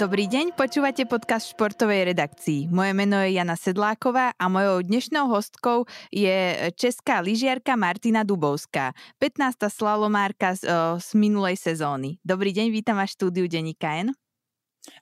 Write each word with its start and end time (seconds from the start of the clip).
Dobrý 0.00 0.24
deň, 0.32 0.56
počúvate 0.56 1.04
podcast 1.04 1.52
športovej 1.52 2.16
redakcii. 2.16 2.72
Moje 2.72 2.96
meno 2.96 3.20
je 3.20 3.36
Jana 3.36 3.52
Sedláková 3.52 4.32
a 4.32 4.48
mojou 4.48 4.80
dnešnou 4.80 5.28
hostkou 5.28 5.84
je 6.08 6.56
česká 6.72 7.20
lyžiarka 7.20 7.76
Martina 7.76 8.24
Dubovská, 8.24 8.96
15. 9.20 9.60
slalomárka 9.68 10.56
z, 10.56 10.64
z 11.04 11.08
minulej 11.12 11.60
sezóny. 11.60 12.16
Dobrý 12.24 12.48
deň, 12.56 12.72
vítam 12.72 12.96
vás 12.96 13.12
v 13.12 13.16
štúdiu 13.20 13.44
Denika 13.44 14.00
N. 14.00 14.16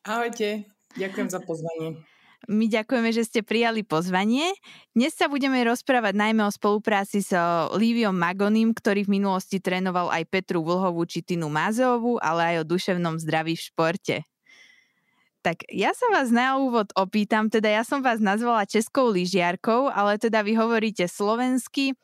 Ahojte, 0.03 0.67
ďakujem 0.99 1.31
za 1.31 1.47
pozvanie. 1.47 2.03
My 2.51 2.67
ďakujeme, 2.67 3.15
že 3.15 3.23
ste 3.23 3.47
prijali 3.47 3.87
pozvanie. 3.87 4.51
Dnes 4.99 5.15
sa 5.15 5.31
budeme 5.31 5.63
rozprávať 5.63 6.19
najmä 6.19 6.43
o 6.43 6.51
spolupráci 6.51 7.23
s 7.23 7.31
Líviom 7.71 8.19
Magonim, 8.19 8.75
ktorý 8.75 9.07
v 9.07 9.23
minulosti 9.23 9.63
trénoval 9.63 10.11
aj 10.11 10.27
Petru 10.27 10.67
Vlhovú 10.67 11.07
či 11.07 11.23
Tinu 11.23 11.47
Mazeovú, 11.47 12.19
ale 12.19 12.51
aj 12.51 12.67
o 12.67 12.69
duševnom 12.75 13.15
zdraví 13.23 13.55
v 13.55 13.63
športe. 13.63 14.17
Tak 15.49 15.65
ja 15.73 15.97
sa 15.97 16.13
vás 16.13 16.29
na 16.29 16.61
úvod 16.61 16.93
opýtam, 16.93 17.49
teda 17.49 17.73
ja 17.73 17.81
som 17.81 18.05
vás 18.05 18.21
nazvala 18.21 18.69
českou 18.69 19.09
lyžiarkou, 19.09 19.89
ale 19.89 20.21
teda 20.21 20.45
vy 20.45 20.53
hovoríte 20.53 21.09
slovensky, 21.09 21.97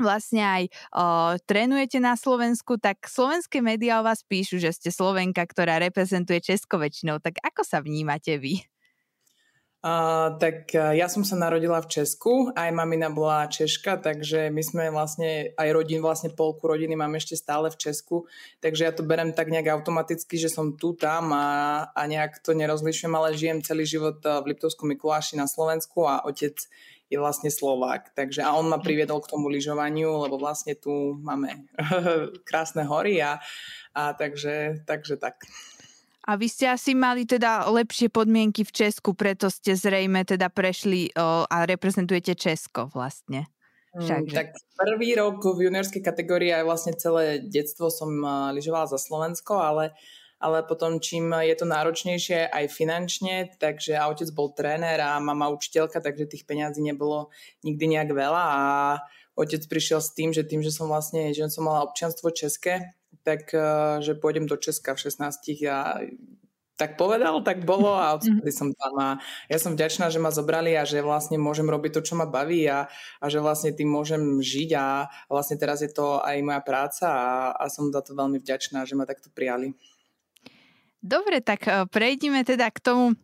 vlastne 0.00 0.40
aj 0.40 0.62
o, 0.96 1.04
trénujete 1.44 2.00
na 2.00 2.16
Slovensku, 2.16 2.80
tak 2.80 3.04
slovenské 3.04 3.60
médiá 3.60 4.00
o 4.00 4.06
vás 4.08 4.24
píšu, 4.24 4.56
že 4.56 4.72
ste 4.72 4.88
Slovenka, 4.88 5.44
ktorá 5.44 5.76
reprezentuje 5.84 6.40
Česko 6.40 6.80
väčšinou. 6.80 7.20
Tak 7.20 7.44
ako 7.44 7.60
sa 7.60 7.84
vnímate 7.84 8.40
vy? 8.40 8.64
Uh, 9.78 10.34
tak 10.42 10.74
uh, 10.74 10.90
ja 10.90 11.06
som 11.06 11.22
sa 11.22 11.38
narodila 11.38 11.78
v 11.78 11.86
Česku, 11.86 12.50
aj 12.50 12.74
mamina 12.74 13.14
bola 13.14 13.46
Češka, 13.46 14.02
takže 14.02 14.50
my 14.50 14.58
sme 14.58 14.84
vlastne, 14.90 15.54
aj 15.54 15.68
rodin, 15.70 16.02
vlastne 16.02 16.34
polku 16.34 16.66
rodiny 16.66 16.98
máme 16.98 17.22
ešte 17.22 17.38
stále 17.38 17.70
v 17.70 17.78
Česku, 17.78 18.26
takže 18.58 18.90
ja 18.90 18.90
to 18.90 19.06
berem 19.06 19.30
tak 19.30 19.54
nejak 19.54 19.70
automaticky, 19.78 20.34
že 20.34 20.50
som 20.50 20.74
tu, 20.74 20.98
tam 20.98 21.30
a, 21.30 21.46
a 21.94 22.02
nejak 22.10 22.42
to 22.42 22.58
nerozlišujem, 22.58 23.14
ale 23.14 23.38
žijem 23.38 23.62
celý 23.62 23.86
život 23.86 24.18
v 24.18 24.50
Liptovskom 24.50 24.90
Mikuláši 24.90 25.38
na 25.38 25.46
Slovensku 25.46 26.10
a 26.10 26.26
otec 26.26 26.58
je 27.06 27.16
vlastne 27.16 27.46
Slovák, 27.46 28.18
takže 28.18 28.42
a 28.42 28.58
on 28.58 28.66
ma 28.66 28.82
priviedol 28.82 29.22
k 29.22 29.30
tomu 29.30 29.46
lyžovaniu, 29.46 30.26
lebo 30.26 30.42
vlastne 30.42 30.74
tu 30.74 31.14
máme 31.22 31.70
krásne 32.48 32.82
hory 32.82 33.22
a, 33.22 33.38
a 33.94 34.10
takže, 34.10 34.82
takže 34.84 35.22
tak. 35.22 35.38
A 36.28 36.36
vy 36.36 36.44
ste 36.44 36.68
asi 36.68 36.92
mali 36.92 37.24
teda 37.24 37.64
lepšie 37.72 38.12
podmienky 38.12 38.60
v 38.60 38.68
Česku, 38.68 39.16
preto 39.16 39.48
ste 39.48 39.72
zrejme 39.72 40.28
teda 40.28 40.52
prešli 40.52 41.08
o, 41.16 41.48
a 41.48 41.64
reprezentujete 41.64 42.36
Česko 42.36 42.92
vlastne. 42.92 43.48
Mm, 43.96 44.28
tak 44.28 44.52
prvý 44.76 45.16
rok 45.16 45.40
v 45.56 45.72
juniorskej 45.72 46.04
kategórii 46.04 46.52
aj 46.52 46.68
vlastne 46.68 46.92
celé 47.00 47.40
detstvo 47.40 47.88
som 47.88 48.12
lyžovala 48.52 48.84
za 48.92 49.00
Slovensko, 49.00 49.56
ale, 49.56 49.96
ale 50.36 50.60
potom 50.68 51.00
čím 51.00 51.32
je 51.32 51.56
to 51.56 51.64
náročnejšie 51.64 52.52
aj 52.52 52.76
finančne, 52.76 53.56
takže 53.56 53.96
a 53.96 54.12
otec 54.12 54.28
bol 54.36 54.52
tréner 54.52 55.00
a 55.00 55.16
mama 55.24 55.48
učiteľka, 55.48 56.04
takže 56.04 56.28
tých 56.28 56.44
peňazí 56.44 56.84
nebolo 56.84 57.32
nikdy 57.64 57.96
nejak 57.96 58.12
veľa 58.12 58.44
a 58.44 58.64
otec 59.32 59.64
prišiel 59.64 60.04
s 60.04 60.12
tým, 60.12 60.36
že 60.36 60.44
tým, 60.44 60.60
že 60.60 60.68
som 60.68 60.92
vlastne, 60.92 61.32
že 61.32 61.48
som 61.48 61.64
mala 61.64 61.88
občianstvo 61.88 62.28
české, 62.36 62.97
tak 63.28 63.52
eh, 63.52 64.00
že 64.00 64.16
pôjdem 64.16 64.48
do 64.48 64.56
Česka 64.56 64.96
v 64.96 65.04
16 65.04 65.68
a 65.68 66.00
tak 66.78 66.94
povedal, 66.94 67.42
tak 67.42 67.66
bolo 67.66 67.90
a 67.90 68.14
odtedy 68.14 68.54
som 68.54 68.70
tam 68.70 68.94
a 69.02 69.08
ja 69.50 69.58
som 69.58 69.74
vďačná, 69.74 70.14
že 70.14 70.22
ma 70.22 70.30
zobrali 70.30 70.78
a 70.78 70.86
že 70.86 71.02
vlastne 71.02 71.34
môžem 71.34 71.66
robiť 71.66 71.98
to, 71.98 72.00
čo 72.06 72.14
ma 72.14 72.22
baví 72.22 72.70
a, 72.70 72.86
a 73.18 73.26
že 73.26 73.42
vlastne 73.42 73.74
tým 73.74 73.90
môžem 73.90 74.38
žiť 74.38 74.70
a 74.78 75.10
vlastne 75.26 75.58
teraz 75.58 75.82
je 75.82 75.90
to 75.90 76.22
aj 76.22 76.38
moja 76.38 76.62
práca 76.62 77.06
a, 77.10 77.28
a 77.50 77.66
som 77.66 77.90
za 77.90 77.98
to 77.98 78.14
veľmi 78.14 78.38
vďačná, 78.38 78.86
že 78.86 78.94
ma 78.94 79.10
takto 79.10 79.26
prijali. 79.34 79.74
Dobre, 81.02 81.42
tak 81.42 81.66
eh, 81.66 81.82
prejdime 81.90 82.46
teda 82.46 82.70
k 82.70 82.78
tomu 82.78 83.18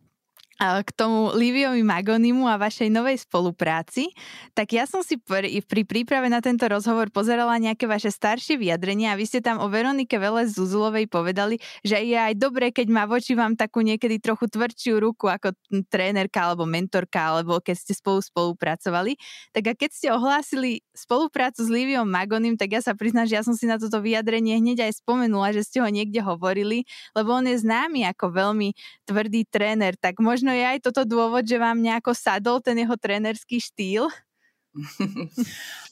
k 0.59 0.89
tomu 0.95 1.35
Liviovi 1.35 1.83
Magonimu 1.83 2.47
a 2.47 2.55
vašej 2.55 2.87
novej 2.87 3.19
spolupráci, 3.27 4.15
tak 4.55 4.71
ja 4.71 4.87
som 4.87 5.03
si 5.03 5.19
pri, 5.19 5.59
pri 5.59 5.83
príprave 5.83 6.31
na 6.31 6.39
tento 6.39 6.63
rozhovor 6.71 7.11
pozerala 7.11 7.59
nejaké 7.59 7.83
vaše 7.91 8.07
staršie 8.07 8.55
vyjadrenia 8.55 9.11
a 9.11 9.19
vy 9.19 9.27
ste 9.27 9.43
tam 9.43 9.59
o 9.59 9.67
Veronike 9.67 10.15
Vele 10.15 10.47
Zuzulovej 10.47 11.11
povedali, 11.11 11.59
že 11.83 11.99
je 11.99 12.15
aj 12.15 12.39
dobré, 12.39 12.71
keď 12.71 12.87
má 12.87 13.03
voči 13.03 13.35
vám 13.35 13.59
takú 13.59 13.83
niekedy 13.83 14.19
trochu 14.23 14.47
tvrdšiu 14.47 14.99
ruku 15.03 15.27
ako 15.27 15.51
trénerka 15.91 16.39
alebo 16.39 16.63
mentorka, 16.63 17.35
alebo 17.35 17.59
keď 17.59 17.75
ste 17.75 17.93
spolu 17.95 18.23
spolupracovali. 18.23 19.19
Tak 19.51 19.63
a 19.69 19.73
keď 19.75 19.89
ste 19.91 20.07
ohlásili 20.11 20.83
spoluprácu 20.95 21.67
s 21.67 21.69
Liviom 21.69 22.07
Magonim, 22.07 22.55
tak 22.55 22.75
ja 22.75 22.81
sa 22.83 22.95
priznám, 22.95 23.27
že 23.27 23.35
ja 23.35 23.43
som 23.43 23.57
si 23.57 23.67
na 23.67 23.75
toto 23.75 23.99
vyjadrenie 23.99 24.55
hneď 24.59 24.87
aj 24.87 25.03
spomenula, 25.03 25.51
že 25.51 25.67
ste 25.67 25.83
ho 25.83 25.89
niekde 25.91 26.23
hovorili, 26.23 26.87
lebo 27.11 27.35
on 27.35 27.49
je 27.49 27.59
známy 27.59 28.07
ako 28.07 28.31
veľmi 28.31 28.71
tvrdý 29.03 29.43
tréner, 29.49 29.99
tak 29.99 30.23
možno 30.23 30.44
možno 30.45 30.61
je 30.61 30.71
aj 30.77 30.79
toto 30.85 31.09
dôvod, 31.09 31.41
že 31.41 31.57
vám 31.57 31.81
nejako 31.81 32.13
sadol 32.13 32.61
ten 32.61 32.77
jeho 32.77 32.93
trénerský 32.93 33.57
štýl? 33.57 34.05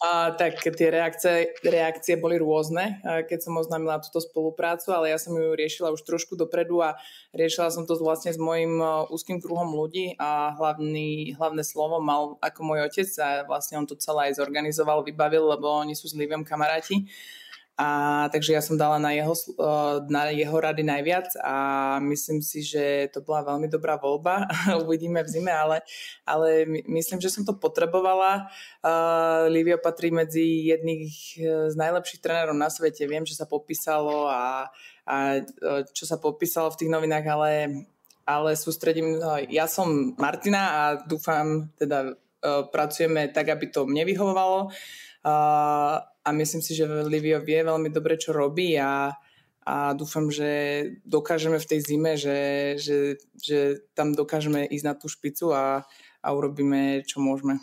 a, 0.05 0.29
tak 0.37 0.61
tie 0.61 0.93
reakcie, 0.93 1.57
reakcie 1.65 2.21
boli 2.21 2.37
rôzne, 2.37 3.01
keď 3.01 3.49
som 3.49 3.57
oznámila 3.57 3.97
túto 3.97 4.21
spoluprácu, 4.21 4.93
ale 4.93 5.09
ja 5.09 5.17
som 5.17 5.33
ju 5.33 5.57
riešila 5.57 5.89
už 5.89 6.05
trošku 6.05 6.37
dopredu 6.37 6.85
a 6.85 6.93
riešila 7.33 7.73
som 7.73 7.89
to 7.89 7.97
vlastne 7.97 8.29
s 8.29 8.37
mojim 8.37 8.77
úzkým 9.09 9.41
kruhom 9.41 9.73
ľudí 9.73 10.13
a 10.21 10.53
hlavný, 10.53 11.33
hlavné 11.33 11.65
slovo 11.65 11.97
mal 11.97 12.37
ako 12.37 12.59
môj 12.61 12.85
otec 12.93 13.09
a 13.25 13.49
vlastne 13.49 13.81
on 13.81 13.89
to 13.89 13.97
celé 13.97 14.29
aj 14.29 14.37
zorganizoval, 14.37 15.01
vybavil, 15.01 15.49
lebo 15.49 15.65
oni 15.81 15.97
sú 15.97 16.05
s 16.05 16.13
Liviom 16.13 16.45
kamaráti. 16.45 17.09
A 17.73 18.29
takže 18.29 18.53
ja 18.53 18.61
som 18.61 18.77
dala 18.77 19.01
na 19.01 19.17
jeho, 19.17 19.33
na 20.05 20.29
jeho 20.29 20.53
rady 20.53 20.85
najviac 20.85 21.25
a 21.41 21.55
myslím 22.05 22.37
si, 22.45 22.61
že 22.61 23.09
to 23.09 23.25
bola 23.25 23.41
veľmi 23.49 23.65
dobrá 23.65 23.97
voľba. 23.97 24.45
Uvidíme 24.85 25.25
v 25.25 25.31
zime, 25.33 25.49
ale, 25.49 25.81
ale 26.21 26.69
myslím, 26.85 27.17
že 27.17 27.33
som 27.33 27.41
to 27.41 27.57
potrebovala. 27.57 28.45
Uh, 28.85 29.49
Livio 29.49 29.81
patrí 29.81 30.13
medzi 30.13 30.69
jedných 30.69 31.41
z 31.69 31.73
najlepších 31.73 32.21
trénerov 32.21 32.53
na 32.53 32.69
svete. 32.69 33.09
Viem, 33.09 33.25
že 33.25 33.33
sa 33.33 33.49
popísalo 33.49 34.29
a, 34.29 34.69
a 35.09 35.41
čo 35.89 36.05
sa 36.05 36.21
popísalo 36.21 36.69
v 36.69 36.77
tých 36.77 36.93
novinách, 36.93 37.25
ale, 37.25 37.51
ale 38.21 38.53
sústredím... 38.53 39.17
Ja 39.49 39.65
som 39.65 40.13
Martina 40.21 40.61
a 40.61 40.83
dúfam, 41.01 41.73
teda 41.81 42.13
pracujeme 42.69 43.31
tak, 43.31 43.49
aby 43.49 43.71
to 43.71 43.87
mne 43.87 44.03
vyhovovalo. 44.05 44.69
A 45.23 46.29
myslím 46.31 46.59
si, 46.59 46.75
že 46.75 46.87
Livio 47.07 47.39
vie 47.39 47.63
veľmi 47.63 47.91
dobre, 47.91 48.19
čo 48.19 48.35
robí 48.35 48.75
a, 48.75 49.11
a 49.63 49.95
dúfam, 49.95 50.27
že 50.27 50.51
dokážeme 51.07 51.59
v 51.59 51.69
tej 51.69 51.79
zime, 51.79 52.11
že, 52.19 52.39
že, 52.79 53.19
že 53.39 53.59
tam 53.95 54.11
dokážeme 54.11 54.67
ísť 54.67 54.85
na 54.87 54.93
tú 54.95 55.07
špicu 55.07 55.55
a, 55.55 55.83
a 56.23 56.27
urobíme, 56.31 57.03
čo 57.07 57.23
môžeme. 57.23 57.59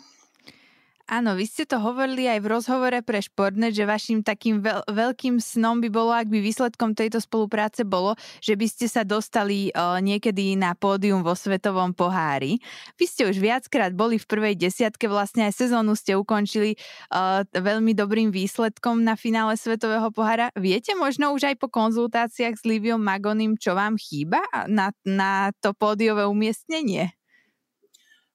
Áno, 1.11 1.35
vy 1.35 1.43
ste 1.43 1.67
to 1.67 1.75
hovorili 1.75 2.23
aj 2.31 2.39
v 2.39 2.47
rozhovore 2.47 2.99
pre 3.03 3.19
Športnet, 3.19 3.75
že 3.75 3.83
vašim 3.83 4.23
takým 4.23 4.63
veľ, 4.63 4.87
veľkým 4.87 5.43
snom 5.43 5.83
by 5.83 5.91
bolo, 5.91 6.15
ak 6.15 6.31
by 6.31 6.39
výsledkom 6.39 6.95
tejto 6.95 7.19
spolupráce 7.19 7.83
bolo, 7.83 8.15
že 8.39 8.55
by 8.55 8.63
ste 8.63 8.87
sa 8.87 9.03
dostali 9.03 9.75
uh, 9.75 9.99
niekedy 9.99 10.55
na 10.55 10.71
pódium 10.71 11.19
vo 11.19 11.35
Svetovom 11.35 11.91
pohári. 11.91 12.63
Vy 12.95 13.05
ste 13.11 13.27
už 13.27 13.43
viackrát 13.43 13.91
boli 13.91 14.15
v 14.15 14.23
prvej 14.23 14.55
desiatke, 14.55 15.11
vlastne 15.11 15.51
aj 15.51 15.59
sezónu 15.59 15.99
ste 15.99 16.15
ukončili 16.15 16.79
uh, 17.11 17.43
veľmi 17.59 17.91
dobrým 17.91 18.31
výsledkom 18.31 19.03
na 19.03 19.19
finále 19.19 19.59
Svetového 19.59 20.15
pohára. 20.15 20.47
Viete 20.55 20.95
možno 20.95 21.35
už 21.35 21.43
aj 21.43 21.59
po 21.59 21.67
konzultáciách 21.67 22.55
s 22.55 22.63
Liviom 22.63 23.03
Magonim, 23.03 23.59
čo 23.59 23.75
vám 23.75 23.99
chýba 23.99 24.39
na, 24.71 24.95
na 25.03 25.51
to 25.59 25.75
pódiové 25.75 26.23
umiestnenie? 26.23 27.20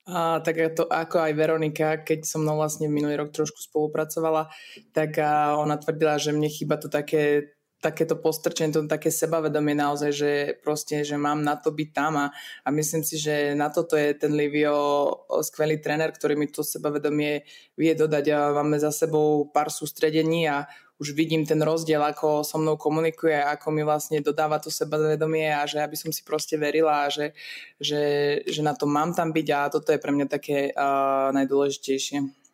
A, 0.07 0.39
tak 0.39 0.55
to 0.79 0.87
ako 0.87 1.19
aj 1.19 1.33
Veronika, 1.35 1.99
keď 1.99 2.23
som 2.23 2.47
mnou 2.47 2.63
vlastne 2.63 2.87
minulý 2.87 3.19
rok 3.19 3.35
trošku 3.35 3.59
spolupracovala, 3.59 4.47
tak 4.95 5.19
a 5.19 5.59
ona 5.59 5.75
tvrdila, 5.75 6.15
že 6.23 6.31
mne 6.31 6.47
chýba 6.47 6.79
to 6.79 6.87
také 6.87 7.57
takéto 7.87 8.17
postrčenie, 8.17 8.73
to 8.73 8.89
také 8.89 9.13
sebavedomie 9.13 9.77
naozaj, 9.77 10.11
že 10.11 10.31
proste, 10.65 11.05
že 11.05 11.21
mám 11.21 11.45
na 11.45 11.61
to 11.61 11.71
byť 11.71 11.89
tam 11.93 12.17
a, 12.17 12.27
a 12.65 12.69
myslím 12.73 13.05
si, 13.05 13.21
že 13.21 13.53
na 13.53 13.69
toto 13.69 13.95
je 13.95 14.17
ten 14.17 14.33
Livio 14.33 14.75
skvelý 15.45 15.79
tréner, 15.79 16.11
ktorý 16.11 16.35
mi 16.41 16.49
to 16.49 16.65
sebavedomie 16.65 17.45
vie 17.77 17.93
dodať 17.93 18.25
a 18.33 18.39
máme 18.57 18.81
za 18.81 18.91
sebou 18.91 19.47
pár 19.53 19.69
sústredení 19.69 20.49
a 20.49 20.65
už 20.97 21.13
vidím 21.13 21.45
ten 21.45 21.61
rozdiel, 21.61 22.01
ako 22.01 22.41
so 22.41 22.57
mnou 22.57 22.81
komunikuje, 22.81 23.37
ako 23.37 23.69
mi 23.69 23.85
vlastne 23.85 24.25
dodáva 24.25 24.57
to 24.57 24.73
sebavedomie 24.73 25.53
a 25.53 25.69
že 25.69 25.81
aby 25.85 25.97
som 25.97 26.09
si 26.09 26.25
proste 26.25 26.57
verila 26.57 27.05
a 27.05 27.13
že, 27.13 27.37
že, 27.77 28.03
že 28.49 28.61
na 28.65 28.73
to 28.73 28.89
mám 28.89 29.13
tam 29.13 29.33
byť 29.33 29.49
a 29.53 29.61
toto 29.69 29.93
je 29.93 30.01
pre 30.01 30.13
mňa 30.13 30.27
také 30.27 30.73
uh, 30.73 31.29
najdôležitejšie. 31.37 32.47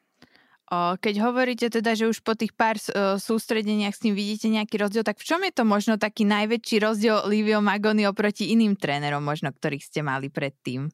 Keď 0.73 1.15
hovoríte 1.21 1.69
teda, 1.69 1.93
že 1.93 2.09
už 2.09 2.25
po 2.25 2.33
tých 2.33 2.57
pár 2.57 2.81
sústredeniach 3.21 3.93
s 3.93 4.01
tým 4.01 4.17
vidíte 4.17 4.49
nejaký 4.49 4.81
rozdiel, 4.81 5.05
tak 5.05 5.21
v 5.21 5.29
čom 5.29 5.45
je 5.45 5.53
to 5.53 5.69
možno 5.69 6.01
taký 6.01 6.25
najväčší 6.25 6.81
rozdiel 6.81 7.29
Livio 7.29 7.61
Magoni 7.61 8.09
oproti 8.09 8.57
iným 8.57 8.81
trénerom, 8.81 9.21
možno 9.21 9.53
ktorých 9.53 9.85
ste 9.85 10.01
mali 10.01 10.33
predtým? 10.33 10.89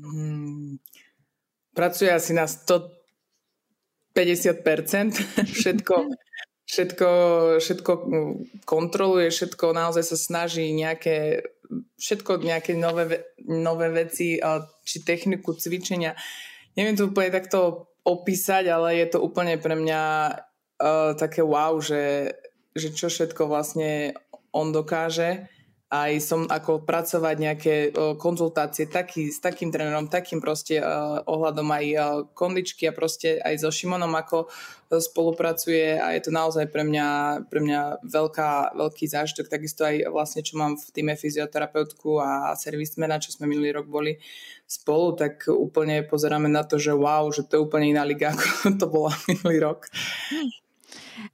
Hmm, 0.00 0.80
pracuje 1.76 2.08
asi 2.08 2.32
na 2.32 2.48
150%. 2.48 4.16
Všetko, 5.60 5.94
všetko, 6.66 7.10
všetko 7.62 7.92
kontroluje, 8.66 9.30
všetko 9.30 9.72
naozaj 9.72 10.04
sa 10.04 10.16
snaží 10.18 10.74
nejaké 10.74 11.46
všetko 11.98 12.46
nejaké 12.46 12.78
nové, 12.78 13.26
nové 13.42 13.90
veci, 13.90 14.38
či 14.86 14.96
techniku 15.02 15.54
cvičenia. 15.54 16.14
Neviem 16.78 16.94
to 16.94 17.10
úplne 17.10 17.34
takto 17.34 17.90
opísať, 18.06 18.70
ale 18.70 19.02
je 19.02 19.06
to 19.10 19.18
úplne 19.18 19.58
pre 19.58 19.74
mňa 19.74 20.02
uh, 20.30 21.12
také 21.18 21.42
wow, 21.42 21.74
že, 21.82 22.30
že 22.70 22.94
čo 22.94 23.10
všetko 23.10 23.50
vlastne 23.50 24.14
on 24.54 24.70
dokáže 24.70 25.50
aj 25.86 26.12
som 26.18 26.50
ako 26.50 26.82
pracovať 26.82 27.36
nejaké 27.38 27.74
konzultácie 28.18 28.90
taký, 28.90 29.30
s 29.30 29.38
takým 29.38 29.70
trénerom, 29.70 30.10
takým 30.10 30.42
proste 30.42 30.82
uh, 30.82 31.22
ohľadom 31.22 31.68
aj 31.70 31.86
uh, 31.94 32.02
kondičky 32.34 32.90
a 32.90 32.96
proste 32.96 33.38
aj 33.38 33.62
so 33.62 33.70
Šimonom 33.70 34.10
ako 34.18 34.50
spolupracuje 34.90 35.98
a 35.98 36.14
je 36.14 36.26
to 36.26 36.30
naozaj 36.34 36.70
pre 36.70 36.82
mňa, 36.86 37.06
pre 37.50 37.58
mňa 37.62 38.06
veľká, 38.06 38.74
veľký 38.74 39.06
zážitok. 39.10 39.46
Takisto 39.46 39.86
aj 39.86 40.10
vlastne, 40.10 40.42
čo 40.42 40.58
mám 40.58 40.74
v 40.74 40.90
týme 40.90 41.14
fyzioterapeutku 41.14 42.18
a 42.18 42.54
servismena, 42.58 43.22
čo 43.22 43.34
sme 43.34 43.50
minulý 43.50 43.74
rok 43.74 43.86
boli 43.86 44.18
spolu, 44.66 45.14
tak 45.14 45.46
úplne 45.50 46.02
pozeráme 46.06 46.50
na 46.50 46.66
to, 46.66 46.78
že 46.78 46.94
wow, 46.94 47.26
že 47.30 47.46
to 47.46 47.58
je 47.58 47.64
úplne 47.66 47.94
iná 47.94 48.02
liga, 48.02 48.30
ako 48.34 48.74
to 48.74 48.86
bola 48.90 49.14
minulý 49.26 49.62
rok. 49.62 49.86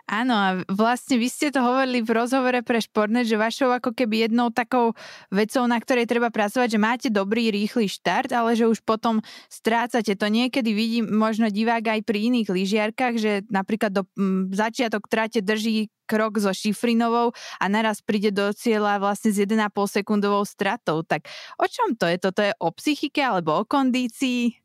Áno, 0.06 0.34
a 0.34 0.48
vlastne 0.70 1.18
vy 1.18 1.26
ste 1.26 1.50
to 1.50 1.58
hovorili 1.58 2.02
v 2.06 2.14
rozhovore 2.14 2.60
pre 2.62 2.78
Športnet, 2.78 3.26
že 3.26 3.40
vašou 3.40 3.74
ako 3.74 3.90
keby 3.94 4.28
jednou 4.28 4.54
takou 4.54 4.94
vecou, 5.32 5.64
na 5.66 5.78
ktorej 5.82 6.06
treba 6.06 6.30
pracovať, 6.30 6.68
že 6.70 6.78
máte 6.78 7.08
dobrý, 7.10 7.50
rýchly 7.50 7.90
štart, 7.90 8.30
ale 8.30 8.54
že 8.54 8.70
už 8.70 8.84
potom 8.86 9.18
strácate 9.50 10.14
to. 10.14 10.26
Niekedy 10.30 10.70
vidím 10.70 11.10
možno 11.10 11.50
divák 11.50 11.98
aj 11.98 12.00
pri 12.06 12.30
iných 12.30 12.48
lyžiarkách, 12.50 13.14
že 13.18 13.32
napríklad 13.50 13.90
do 13.90 14.02
m, 14.14 14.52
začiatok 14.54 15.10
trate 15.10 15.42
drží 15.42 15.90
krok 16.06 16.38
so 16.38 16.52
šifrinovou 16.52 17.32
a 17.58 17.64
naraz 17.66 18.04
príde 18.04 18.30
do 18.30 18.52
cieľa 18.52 19.00
vlastne 19.00 19.32
s 19.32 19.38
1,5 19.40 19.58
sekundovou 19.88 20.44
stratou. 20.44 21.00
Tak 21.02 21.26
o 21.58 21.66
čom 21.66 21.96
to 21.96 22.06
je? 22.06 22.16
Toto 22.20 22.40
je 22.44 22.52
o 22.60 22.68
psychike 22.70 23.22
alebo 23.24 23.56
o 23.56 23.66
kondícii? 23.66 24.61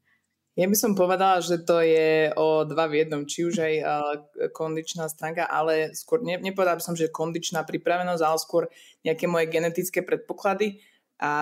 Ja 0.57 0.65
by 0.65 0.73
som 0.73 0.97
povedala, 0.97 1.37
že 1.37 1.61
to 1.61 1.85
je 1.85 2.33
o 2.33 2.65
dva 2.65 2.89
v 2.89 3.05
jednom, 3.05 3.29
či 3.29 3.45
už 3.45 3.61
aj 3.61 3.73
kondičná 4.57 5.05
stránka, 5.05 5.45
ale 5.45 5.93
skôr 5.93 6.25
ne, 6.25 6.41
nepovedala 6.41 6.81
by 6.81 6.83
som, 6.83 6.97
že 6.97 7.13
kondičná 7.13 7.61
pripravenosť, 7.61 8.23
ale 8.25 8.41
skôr 8.41 8.63
nejaké 9.05 9.29
moje 9.29 9.53
genetické 9.53 10.01
predpoklady 10.01 10.81
a 11.21 11.33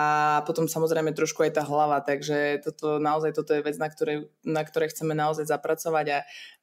potom 0.44 0.68
samozrejme 0.68 1.16
trošku 1.16 1.48
aj 1.48 1.56
tá 1.56 1.64
hlava, 1.64 2.04
takže 2.04 2.60
toto 2.60 3.00
naozaj 3.00 3.32
toto 3.32 3.56
je 3.56 3.64
vec, 3.64 3.80
na 3.80 3.88
ktorej, 3.88 4.28
na 4.44 4.60
ktorej 4.64 4.92
chceme 4.92 5.16
naozaj 5.16 5.48
zapracovať 5.48 6.06
a 6.12 6.18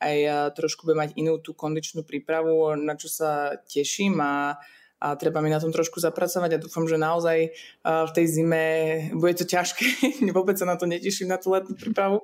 aj 0.06 0.18
trošku 0.54 0.86
bude 0.86 0.98
mať 0.98 1.18
inú 1.18 1.42
tú 1.42 1.58
kondičnú 1.58 2.06
prípravu, 2.06 2.74
na 2.78 2.94
čo 2.94 3.10
sa 3.10 3.58
teším 3.66 4.22
a 4.22 4.62
a 5.04 5.20
treba 5.20 5.44
mi 5.44 5.52
na 5.52 5.60
tom 5.60 5.76
trošku 5.76 6.00
zapracovať 6.00 6.56
a 6.56 6.62
dúfam, 6.64 6.88
že 6.88 6.96
naozaj 6.96 7.52
v 7.84 8.12
tej 8.16 8.26
zime 8.32 8.64
bude 9.12 9.36
to 9.36 9.44
ťažké, 9.44 9.84
vôbec 10.38 10.56
sa 10.56 10.64
na 10.64 10.80
to 10.80 10.88
neteším, 10.88 11.28
na 11.28 11.36
tú 11.36 11.52
letnú 11.52 11.76
prípravu, 11.76 12.24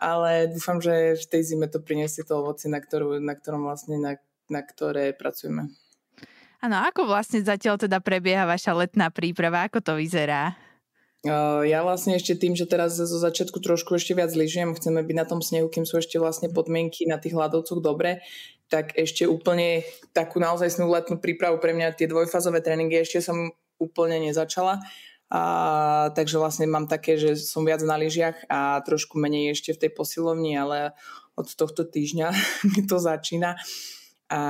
ale 0.00 0.48
dúfam, 0.48 0.80
že 0.80 1.20
v 1.20 1.26
tej 1.28 1.52
zime 1.52 1.68
to 1.68 1.76
priniesie 1.76 2.24
to 2.24 2.40
ovoci, 2.40 2.72
na, 2.72 2.80
ktorú, 2.80 3.20
na 3.20 3.36
ktorom 3.36 3.68
vlastne, 3.68 4.00
na, 4.00 4.16
na 4.48 4.64
ktoré 4.64 5.12
pracujeme. 5.12 5.68
Áno, 6.64 6.80
ako 6.80 7.04
vlastne 7.04 7.44
zatiaľ 7.44 7.76
teda 7.76 8.00
prebieha 8.00 8.48
vaša 8.48 8.72
letná 8.72 9.12
príprava, 9.12 9.68
ako 9.68 9.84
to 9.84 9.92
vyzerá? 10.00 10.56
Ja 11.66 11.82
vlastne 11.82 12.14
ešte 12.14 12.38
tým, 12.38 12.54
že 12.54 12.70
teraz 12.70 12.94
zo 12.94 13.18
začiatku 13.18 13.58
trošku 13.58 13.98
ešte 13.98 14.14
viac 14.14 14.30
lyžujem, 14.30 14.78
chceme 14.78 15.02
byť 15.02 15.16
na 15.16 15.26
tom 15.26 15.42
snehu, 15.42 15.66
kým 15.66 15.82
sú 15.82 15.98
ešte 15.98 16.22
vlastne 16.22 16.54
podmienky 16.54 17.02
na 17.10 17.18
tých 17.18 17.34
hľadovcoch 17.34 17.82
dobre, 17.82 18.22
tak 18.66 18.98
ešte 18.98 19.26
úplne 19.26 19.86
takú 20.10 20.42
naozaj 20.42 20.74
snú 20.74 20.90
letnú 20.90 21.22
prípravu 21.22 21.62
pre 21.62 21.70
mňa 21.70 21.94
tie 21.94 22.10
dvojfázové 22.10 22.62
tréningy 22.62 23.02
ešte 23.02 23.22
som 23.22 23.54
úplne 23.78 24.18
nezačala. 24.18 24.82
A, 25.26 25.42
takže 26.14 26.38
vlastne 26.38 26.70
mám 26.70 26.86
také, 26.86 27.18
že 27.18 27.34
som 27.34 27.66
viac 27.66 27.82
na 27.82 27.98
lyžiach 27.98 28.46
a 28.46 28.78
trošku 28.86 29.18
menej 29.18 29.58
ešte 29.58 29.74
v 29.74 29.80
tej 29.86 29.90
posilovni, 29.90 30.54
ale 30.54 30.94
od 31.34 31.50
tohto 31.50 31.82
týždňa 31.82 32.28
mi 32.74 32.82
to 32.86 32.98
začína. 33.02 33.58
A, 34.30 34.40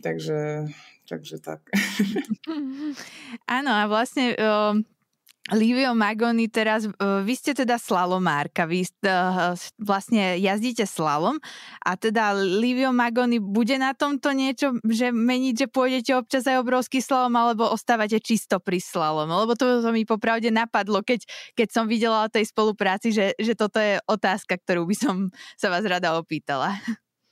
takže, 0.00 0.68
takže 1.08 1.40
tak. 1.40 1.64
Áno 3.60 3.72
a 3.72 3.88
vlastne 3.88 4.36
Livio 5.50 5.94
Magoni 5.98 6.46
teraz, 6.46 6.86
e, 6.86 6.90
vy 7.26 7.34
ste 7.34 7.52
teda 7.54 7.74
slalomárka, 7.74 8.70
vy 8.70 8.86
uh, 9.02 9.54
vlastne 9.82 10.38
jazdíte 10.38 10.86
slalom 10.86 11.42
a 11.82 11.98
teda 11.98 12.34
Livio 12.38 12.94
Magoni 12.94 13.42
bude 13.42 13.74
na 13.74 13.90
tomto 13.92 14.30
niečo, 14.30 14.78
že 14.86 15.10
meniť, 15.10 15.54
že 15.54 15.66
pôjdete 15.66 16.14
občas 16.14 16.46
aj 16.46 16.62
obrovský 16.62 17.02
slalom 17.02 17.34
alebo 17.34 17.66
ostávate 17.66 18.22
čisto 18.22 18.62
pri 18.62 18.78
slalom? 18.78 19.26
Lebo 19.26 19.58
to, 19.58 19.82
to 19.82 19.90
mi 19.90 20.06
popravde 20.06 20.54
napadlo, 20.54 21.02
keď, 21.02 21.26
keď 21.58 21.68
som 21.74 21.90
videla 21.90 22.26
o 22.26 22.32
tej 22.32 22.46
spolupráci, 22.46 23.10
že, 23.10 23.34
že 23.34 23.58
toto 23.58 23.82
je 23.82 23.98
otázka, 24.06 24.54
ktorú 24.54 24.86
by 24.86 24.96
som 24.96 25.14
sa 25.58 25.66
vás 25.70 25.82
rada 25.82 26.14
opýtala. 26.14 26.78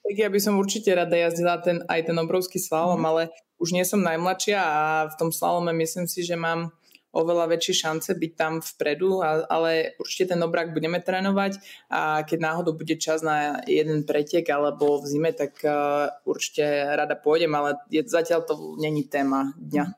Tak 0.09 0.17
ja 0.17 0.33
by 0.33 0.41
som 0.41 0.57
určite 0.57 0.89
rada 0.97 1.13
jazdila 1.13 1.61
ten, 1.61 1.85
aj 1.85 2.09
ten 2.09 2.17
obrovský 2.17 2.57
slalom, 2.57 2.99
mm. 2.99 3.09
ale 3.13 3.23
už 3.59 3.75
nie 3.75 3.85
som 3.85 4.01
najmladšia 4.01 4.59
a 4.59 4.83
v 5.11 5.15
tom 5.19 5.31
slalome 5.35 5.75
myslím 5.75 6.07
si, 6.07 6.23
že 6.23 6.39
mám 6.39 6.73
oveľa 7.13 7.57
väčšie 7.57 7.75
šance 7.75 8.11
byť 8.13 8.33
tam 8.37 8.61
vpredu, 8.61 9.25
ale 9.25 9.97
určite 9.97 10.37
ten 10.37 10.41
obrák 10.45 10.77
budeme 10.77 11.01
trénovať 11.01 11.61
a 11.89 12.23
keď 12.23 12.39
náhodou 12.39 12.77
bude 12.77 13.01
čas 13.01 13.25
na 13.25 13.65
jeden 13.65 14.05
pretek 14.05 14.45
alebo 14.53 15.01
v 15.01 15.07
zime, 15.09 15.31
tak 15.33 15.57
uh, 15.65 16.13
určite 16.29 16.65
rada 16.95 17.17
pôjdem, 17.17 17.53
ale 17.57 17.81
je, 17.89 18.05
zatiaľ 18.05 18.45
to 18.45 18.77
není 18.77 19.09
téma 19.09 19.57
dňa. 19.57 19.97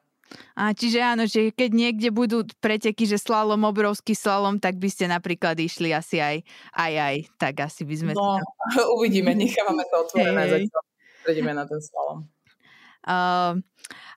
A 0.55 0.71
čiže 0.71 1.03
áno, 1.03 1.27
že 1.27 1.51
keď 1.51 1.71
niekde 1.75 2.09
budú 2.15 2.47
preteky, 2.63 3.03
že 3.03 3.19
slalom, 3.19 3.67
obrovský 3.67 4.15
slalom, 4.15 4.63
tak 4.63 4.79
by 4.79 4.87
ste 4.87 5.11
napríklad 5.11 5.59
išli 5.59 5.91
asi 5.91 6.23
aj 6.23 6.47
aj, 6.71 6.93
aj 6.95 7.17
tak 7.35 7.55
asi 7.67 7.83
by 7.83 7.95
sme... 7.99 8.11
No, 8.15 8.39
to... 8.71 8.87
uvidíme, 8.99 9.35
nechávame 9.35 9.83
to 9.91 10.07
otvorené, 10.07 10.43
hey, 10.47 10.53
zatiaľ 10.71 10.83
prejdeme 11.27 11.53
na 11.53 11.67
ten 11.67 11.83
slalom. 11.83 12.31
Uh, 13.05 13.57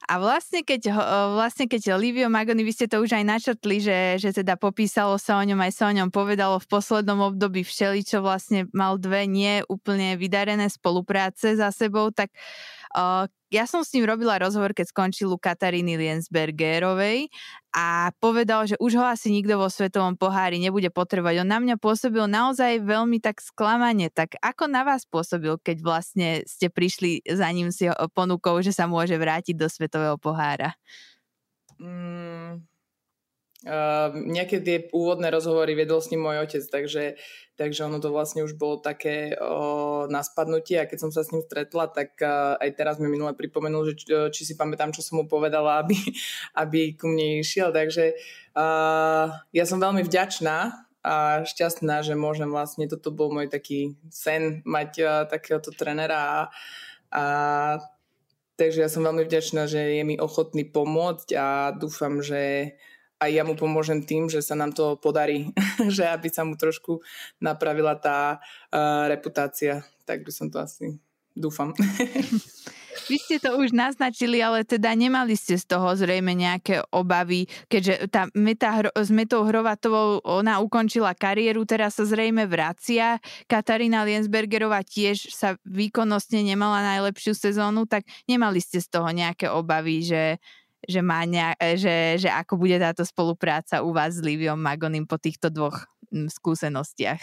a 0.03 0.19
vlastne 0.19 0.61
keď, 0.61 0.91
vlastne 1.33 1.65
keď 1.65 1.95
Livio 1.95 2.27
Magoni, 2.27 2.67
vy 2.67 2.75
ste 2.75 2.91
to 2.91 2.99
už 2.99 3.15
aj 3.15 3.23
načrtli, 3.23 3.79
že, 3.79 4.19
že 4.19 4.35
teda 4.35 4.59
popísalo 4.59 5.15
sa 5.15 5.39
o 5.39 5.43
ňom, 5.43 5.57
aj 5.63 5.71
sa 5.73 5.83
o 5.89 5.95
ňom 5.95 6.11
povedalo 6.11 6.59
v 6.59 6.69
poslednom 6.69 7.33
období 7.33 7.63
všeli, 7.63 8.03
čo 8.03 8.19
vlastne 8.19 8.67
mal 8.75 8.99
dve 8.99 9.25
nie 9.25 9.63
úplne 9.71 10.19
vydarené 10.19 10.67
spolupráce 10.67 11.55
za 11.55 11.71
sebou, 11.71 12.11
tak 12.11 12.35
uh, 12.93 13.25
ja 13.53 13.69
som 13.69 13.85
s 13.85 13.93
ním 13.93 14.09
robila 14.09 14.41
rozhovor, 14.41 14.73
keď 14.73 14.89
skončil 14.89 15.29
u 15.29 15.37
Kataríny 15.37 15.93
Liensbergerovej 15.93 17.29
a 17.69 18.09
povedal, 18.17 18.65
že 18.65 18.73
už 18.81 18.97
ho 18.97 19.05
asi 19.05 19.29
nikto 19.29 19.61
vo 19.61 19.69
svetovom 19.69 20.17
pohári 20.17 20.57
nebude 20.57 20.89
potrebovať. 20.89 21.45
On 21.45 21.49
na 21.49 21.61
mňa 21.61 21.77
pôsobil 21.77 22.25
naozaj 22.25 22.81
veľmi 22.81 23.21
tak 23.21 23.45
sklamane. 23.45 24.09
Tak 24.09 24.41
ako 24.41 24.65
na 24.65 24.81
vás 24.81 25.05
pôsobil, 25.05 25.53
keď 25.61 25.77
vlastne 25.85 26.29
ste 26.49 26.73
prišli 26.73 27.21
za 27.29 27.45
ním 27.53 27.69
si 27.69 27.85
ponukou, 28.17 28.57
že 28.65 28.73
sa 28.73 28.89
môže 28.89 29.13
vrátiť 29.13 29.53
do 29.53 29.69
svetového 29.69 30.17
pohára? 30.17 30.73
Mm, 31.77 32.65
nejaké 33.63 34.59
tie 34.59 34.91
úvodné 34.91 35.31
rozhovory 35.31 35.71
vedol 35.71 36.03
s 36.03 36.11
ním 36.11 36.27
môj 36.27 36.43
otec, 36.43 36.63
takže, 36.67 37.15
takže 37.55 37.87
ono 37.87 38.03
to 38.03 38.11
vlastne 38.11 38.43
už 38.43 38.59
bolo 38.59 38.83
také 38.83 39.39
uh, 39.39 40.03
na 40.11 40.19
spadnutie. 40.19 40.83
A 40.83 40.89
keď 40.89 41.07
som 41.07 41.11
sa 41.15 41.23
s 41.23 41.31
ním 41.31 41.47
stretla, 41.47 41.87
tak 41.87 42.19
uh, 42.19 42.59
aj 42.59 42.69
teraz 42.75 42.99
mi 42.99 43.07
minule 43.07 43.31
pripomenul, 43.31 43.87
že 43.87 43.93
či, 43.95 44.05
či 44.35 44.41
si 44.51 44.53
pamätám, 44.59 44.91
čo 44.91 44.99
som 44.99 45.23
mu 45.23 45.25
povedala, 45.31 45.79
aby, 45.81 45.95
aby 46.59 46.99
ku 46.99 47.07
mne 47.07 47.39
išiel, 47.39 47.71
takže 47.71 48.19
uh, 48.59 49.31
ja 49.55 49.63
som 49.63 49.79
veľmi 49.79 50.03
vďačná 50.03 50.83
a 51.03 51.43
šťastná, 51.43 51.99
že 51.99 52.15
môžem 52.15 52.47
vlastne, 52.47 52.87
toto 52.87 53.11
bol 53.11 53.27
môj 53.27 53.51
taký 53.51 53.95
sen 54.07 54.63
mať 54.67 54.91
uh, 54.99 55.07
takéhoto 55.27 55.71
trenera. 55.71 56.19
A, 56.19 56.39
a 57.11 57.23
takže 58.59 58.83
ja 58.83 58.89
som 58.91 59.07
veľmi 59.07 59.23
vďačná, 59.23 59.71
že 59.71 59.99
je 59.99 60.03
mi 60.03 60.19
ochotný 60.19 60.67
pomôcť 60.67 61.27
a 61.35 61.47
dúfam, 61.75 62.19
že 62.19 62.75
a 63.23 63.31
ja 63.31 63.47
mu 63.47 63.55
pomôžem 63.55 64.03
tým, 64.03 64.27
že 64.27 64.43
sa 64.43 64.59
nám 64.59 64.75
to 64.75 64.99
podarí, 64.99 65.47
že 65.95 66.03
aby 66.03 66.27
sa 66.27 66.43
mu 66.43 66.59
trošku 66.59 66.99
napravila 67.39 67.95
tá 67.95 68.43
uh, 68.75 69.07
reputácia. 69.07 69.87
Tak 70.03 70.27
by 70.27 70.31
som 70.35 70.51
to 70.51 70.59
asi 70.59 70.99
dúfam. 71.31 71.71
Vy 73.09 73.17
ste 73.19 73.41
to 73.41 73.57
už 73.57 73.73
naznačili, 73.73 74.39
ale 74.39 74.63
teda 74.63 74.93
nemali 74.93 75.33
ste 75.35 75.57
z 75.57 75.65
toho 75.65 75.91
zrejme 75.97 76.31
nejaké 76.37 76.85
obavy, 76.93 77.49
keďže 77.67 78.07
tá 78.07 78.29
meta 78.37 78.69
hro, 78.69 78.89
s 78.93 79.09
Metou 79.09 79.43
Hrovatovou 79.43 80.23
ona 80.23 80.61
ukončila 80.63 81.11
kariéru, 81.17 81.65
teraz 81.67 81.99
sa 81.99 82.05
zrejme 82.07 82.45
vracia. 82.47 83.19
Katarína 83.49 84.05
Liensbergerová 84.07 84.85
tiež 84.85 85.33
sa 85.33 85.57
výkonnostne 85.67 86.45
nemala 86.45 86.85
najlepšiu 86.95 87.33
sezónu, 87.35 87.89
tak 87.89 88.07
nemali 88.29 88.61
ste 88.61 88.79
z 88.79 88.87
toho 88.87 89.09
nejaké 89.09 89.51
obavy, 89.51 90.05
že, 90.05 90.37
že, 90.87 91.01
má 91.03 91.23
nejak, 91.23 91.55
e, 91.59 91.67
že, 91.79 91.95
že 92.27 92.29
ako 92.29 92.59
bude 92.59 92.77
táto 92.79 93.03
spolupráca 93.07 93.83
u 93.83 93.91
vás 93.95 94.19
s 94.19 94.25
Liviom 94.25 94.59
Magonim 94.59 95.07
po 95.07 95.15
týchto 95.17 95.49
dvoch 95.49 95.87
skúsenostiach? 96.11 97.19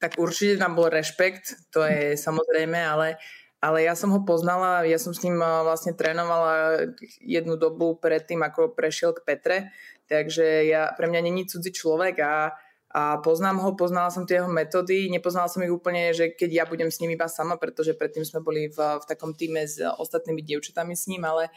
Tak 0.00 0.20
určite 0.20 0.60
tam 0.60 0.76
bol 0.76 0.92
rešpekt, 0.92 1.72
to 1.72 1.84
je 1.84 2.18
samozrejme, 2.18 2.76
ale 2.76 3.16
ale 3.64 3.80
ja 3.80 3.96
som 3.96 4.12
ho 4.12 4.20
poznala, 4.28 4.84
ja 4.84 5.00
som 5.00 5.16
s 5.16 5.24
ním 5.24 5.40
vlastne 5.40 5.96
trénovala 5.96 6.84
jednu 7.24 7.56
dobu 7.56 7.96
predtým, 7.96 8.44
ako 8.44 8.76
prešiel 8.76 9.16
k 9.16 9.24
Petre, 9.24 9.58
takže 10.04 10.68
ja, 10.68 10.92
pre 10.92 11.08
mňa 11.08 11.20
není 11.24 11.48
cudzí 11.48 11.72
človek 11.72 12.20
a, 12.20 12.52
a 12.92 13.24
poznám 13.24 13.64
ho, 13.64 13.72
poznala 13.72 14.12
som 14.12 14.28
tie 14.28 14.44
jeho 14.44 14.52
metódy, 14.52 15.08
nepoznala 15.08 15.48
som 15.48 15.64
ich 15.64 15.72
úplne, 15.72 16.12
že 16.12 16.36
keď 16.36 16.50
ja 16.52 16.64
budem 16.68 16.92
s 16.92 17.00
ním 17.00 17.16
iba 17.16 17.24
sama, 17.24 17.56
pretože 17.56 17.96
predtým 17.96 18.28
sme 18.28 18.44
boli 18.44 18.68
v, 18.68 18.76
v 18.76 19.04
takom 19.08 19.32
týme 19.32 19.64
s 19.64 19.80
ostatnými 19.80 20.44
dievčatami 20.44 20.92
s 20.92 21.08
ním, 21.08 21.24
ale 21.24 21.48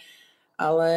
ale 0.57 0.91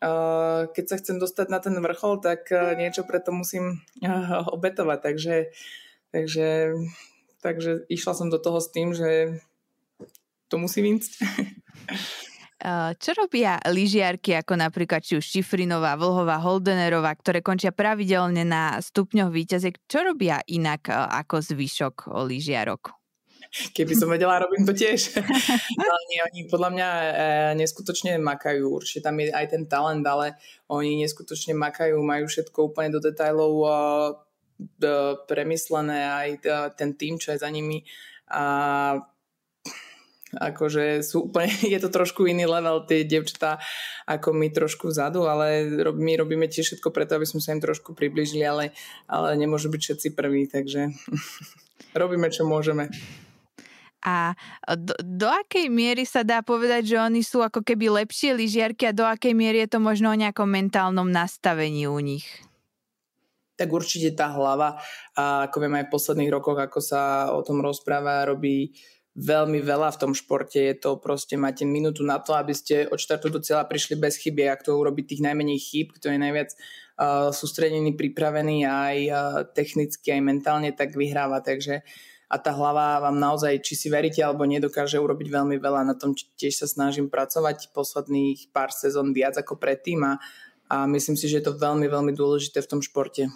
uh, 0.00 0.64
keď 0.72 0.84
sa 0.88 0.96
chcem 0.96 1.20
dostať 1.20 1.46
na 1.52 1.60
ten 1.60 1.76
vrchol, 1.76 2.24
tak 2.24 2.48
uh, 2.48 2.72
niečo 2.72 3.04
preto 3.04 3.28
musím 3.30 3.84
uh, 4.00 4.48
obetovať, 4.56 4.98
takže, 5.04 5.36
takže, 6.10 6.48
takže 7.44 7.84
išla 7.92 8.12
som 8.16 8.32
do 8.32 8.40
toho 8.40 8.56
s 8.56 8.72
tým, 8.72 8.96
že 8.96 9.36
to 10.48 10.56
musí 10.56 10.80
výjsť. 10.80 11.12
Čo 13.00 13.16
robia 13.16 13.56
lyžiarky 13.64 14.36
ako 14.36 14.52
napríklad 14.52 15.00
či 15.00 15.16
už 15.16 15.24
Šifrinová, 15.24 15.96
Vlhová, 15.96 16.36
Holdenerová, 16.44 17.16
ktoré 17.16 17.40
končia 17.40 17.72
pravidelne 17.72 18.44
na 18.44 18.76
stupňoch 18.84 19.32
výťaziek? 19.32 19.80
Čo 19.88 20.12
robia 20.12 20.44
inak 20.44 20.92
ako 20.92 21.40
zvyšok 21.40 22.12
lyžiarok? 22.28 22.99
Keby 23.50 23.98
som 23.98 24.06
vedela, 24.06 24.38
robím 24.38 24.62
to 24.62 24.70
tiež. 24.70 25.18
oni, 25.98 26.16
oni 26.22 26.40
podľa 26.46 26.70
mňa 26.70 26.88
e, 26.88 27.10
neskutočne 27.58 28.14
makajú, 28.22 28.70
určite 28.70 29.10
tam 29.10 29.18
je 29.18 29.34
aj 29.34 29.46
ten 29.50 29.66
talent, 29.66 30.06
ale 30.06 30.38
oni 30.70 31.02
neskutočne 31.02 31.58
makajú, 31.58 31.98
majú 31.98 32.30
všetko 32.30 32.70
úplne 32.70 32.94
do 32.94 33.02
detajlov 33.02 33.52
e, 33.58 33.70
premyslené, 35.26 35.98
aj 36.14 36.28
ten 36.78 36.94
tým, 36.94 37.18
čo 37.18 37.34
je 37.34 37.42
za 37.42 37.50
nimi. 37.50 37.82
A 38.30 39.02
akože 40.38 41.02
sú 41.02 41.26
úplne, 41.26 41.50
je 41.74 41.78
to 41.82 41.90
trošku 41.90 42.30
iný 42.30 42.46
level, 42.46 42.86
tie 42.86 43.02
devčatá 43.02 43.58
ako 44.06 44.30
my 44.30 44.46
trošku 44.54 44.94
vzadu, 44.94 45.26
ale 45.26 45.66
my 45.90 46.12
robíme 46.14 46.46
tiež 46.46 46.74
všetko 46.74 46.94
preto, 46.94 47.18
aby 47.18 47.26
sme 47.26 47.42
sa 47.42 47.50
im 47.50 47.62
trošku 47.62 47.98
približili, 47.98 48.46
ale, 48.46 48.70
ale 49.10 49.34
nemôžu 49.34 49.70
byť 49.74 49.80
všetci 49.82 50.08
prví, 50.14 50.46
takže 50.46 50.94
robíme, 52.00 52.30
čo 52.30 52.46
môžeme. 52.46 52.90
A 54.00 54.32
do, 54.76 54.96
do 55.00 55.28
akej 55.28 55.68
miery 55.68 56.08
sa 56.08 56.24
dá 56.24 56.40
povedať, 56.40 56.94
že 56.94 56.96
oni 56.96 57.20
sú 57.20 57.44
ako 57.44 57.60
keby 57.60 58.04
lepšie 58.04 58.32
lyžiarky 58.32 58.88
a 58.88 58.96
do 58.96 59.04
akej 59.04 59.36
miery 59.36 59.64
je 59.66 59.76
to 59.76 59.78
možno 59.80 60.08
o 60.08 60.16
nejakom 60.16 60.48
mentálnom 60.48 61.08
nastavení 61.08 61.84
u 61.84 62.00
nich? 62.00 62.24
Tak 63.60 63.68
určite 63.68 64.16
tá 64.16 64.32
hlava, 64.32 64.80
a 65.12 65.44
ako 65.44 65.56
vieme 65.60 65.84
aj 65.84 65.92
v 65.92 65.94
posledných 65.94 66.32
rokoch, 66.32 66.56
ako 66.56 66.80
sa 66.80 67.28
o 67.36 67.44
tom 67.44 67.60
rozpráva, 67.60 68.24
robí 68.24 68.72
veľmi 69.20 69.60
veľa 69.60 69.92
v 69.92 70.00
tom 70.00 70.12
športe. 70.16 70.56
Je 70.56 70.76
to 70.80 70.96
proste, 70.96 71.36
máte 71.36 71.68
minútu 71.68 72.00
na 72.00 72.22
to, 72.22 72.32
aby 72.32 72.56
ste 72.56 72.88
od 72.88 72.96
štartu 72.96 73.28
do 73.28 73.42
cieľa 73.42 73.68
prišli 73.68 74.00
bez 74.00 74.16
chyby. 74.16 74.48
Ak 74.48 74.64
to 74.64 74.78
urobiť 74.78 75.12
tých 75.12 75.24
najmenej 75.28 75.58
chyb, 75.60 75.92
kto 75.92 76.08
je 76.08 76.18
najviac 76.18 76.50
uh, 76.56 77.28
sústredený, 77.34 77.98
pripravený 78.00 78.64
aj 78.64 78.96
uh, 79.10 79.18
technicky, 79.52 80.14
aj 80.14 80.22
mentálne, 80.24 80.70
tak 80.72 80.96
vyhráva. 80.96 81.42
Takže 81.42 81.84
a 82.30 82.38
tá 82.38 82.54
hlava 82.54 83.02
vám 83.02 83.18
naozaj, 83.18 83.58
či 83.66 83.74
si 83.74 83.90
veríte 83.90 84.22
alebo 84.22 84.46
nedokáže 84.46 85.02
urobiť 85.02 85.28
veľmi 85.34 85.58
veľa. 85.58 85.82
Na 85.82 85.98
tom 85.98 86.14
tiež 86.14 86.62
sa 86.62 86.70
snažím 86.70 87.10
pracovať 87.10 87.74
posledných 87.74 88.54
pár 88.54 88.70
sezón 88.70 89.10
viac 89.10 89.34
ako 89.34 89.58
predtým 89.58 89.98
a, 90.06 90.22
a 90.70 90.86
myslím 90.86 91.18
si, 91.18 91.26
že 91.26 91.42
je 91.42 91.50
to 91.50 91.58
veľmi, 91.58 91.90
veľmi 91.90 92.14
dôležité 92.14 92.62
v 92.62 92.70
tom 92.70 92.80
športe. 92.80 93.26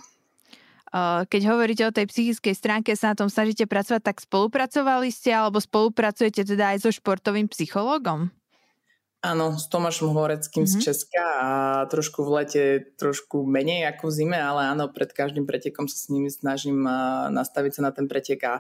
Keď 1.26 1.42
hovoríte 1.50 1.82
o 1.82 1.90
tej 1.90 2.06
psychickej 2.06 2.54
stránke, 2.54 2.94
sa 2.94 3.10
na 3.10 3.18
tom 3.18 3.26
snažíte 3.26 3.66
pracovať, 3.66 4.14
tak 4.14 4.22
spolupracovali 4.22 5.10
ste 5.10 5.34
alebo 5.34 5.58
spolupracujete 5.58 6.46
teda 6.46 6.78
aj 6.78 6.86
so 6.86 6.90
športovým 6.94 7.50
psychológom? 7.50 8.30
Áno, 9.24 9.56
s 9.56 9.72
Tomášom 9.72 10.12
Horeckým 10.12 10.68
mm-hmm. 10.68 10.76
z 10.76 10.80
mhm. 10.80 10.84
Česka 10.84 11.24
a 11.40 11.50
trošku 11.88 12.20
v 12.28 12.30
lete, 12.36 12.64
trošku 13.00 13.48
menej 13.48 13.88
ako 13.88 14.12
v 14.12 14.16
zime, 14.20 14.36
ale 14.36 14.68
áno, 14.68 14.92
pred 14.92 15.08
každým 15.16 15.48
pretekom 15.48 15.88
sa 15.88 15.96
s 15.96 16.12
nimi 16.12 16.28
snažím 16.28 16.84
nastaviť 17.32 17.80
sa 17.80 17.88
na 17.88 17.90
ten 17.96 18.04
pretek 18.04 18.44
a, 18.44 18.54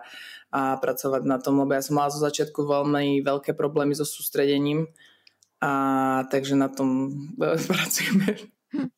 a 0.48 0.80
pracovať 0.80 1.28
na 1.28 1.36
tom, 1.36 1.60
lebo 1.60 1.76
ja 1.76 1.84
som 1.84 2.00
mala 2.00 2.08
zo 2.08 2.24
začiatku 2.24 2.64
veľmi 2.64 3.20
veľké 3.20 3.52
problémy 3.52 3.92
so 3.92 4.08
sústredením 4.08 4.88
a 5.60 6.24
takže 6.32 6.56
na 6.56 6.72
tom 6.72 7.12
pracujeme 7.68 8.54
Hm. 8.74 8.90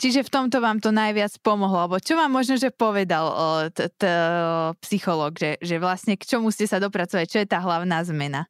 Čiže 0.00 0.24
v 0.24 0.32
tomto 0.32 0.56
vám 0.64 0.80
to 0.80 0.88
najviac 0.88 1.36
pomohlo, 1.44 1.84
alebo 1.84 2.00
čo 2.00 2.16
vám 2.16 2.32
možno, 2.32 2.56
že 2.56 2.72
povedal 2.72 3.28
psychológ, 4.80 5.36
že, 5.36 5.60
že 5.60 5.76
vlastne 5.76 6.16
k 6.16 6.24
čomu 6.24 6.48
ste 6.48 6.64
sa 6.64 6.80
dopracovali, 6.80 7.28
čo 7.28 7.44
je 7.44 7.48
tá 7.48 7.60
hlavná 7.60 8.00
zmena? 8.08 8.48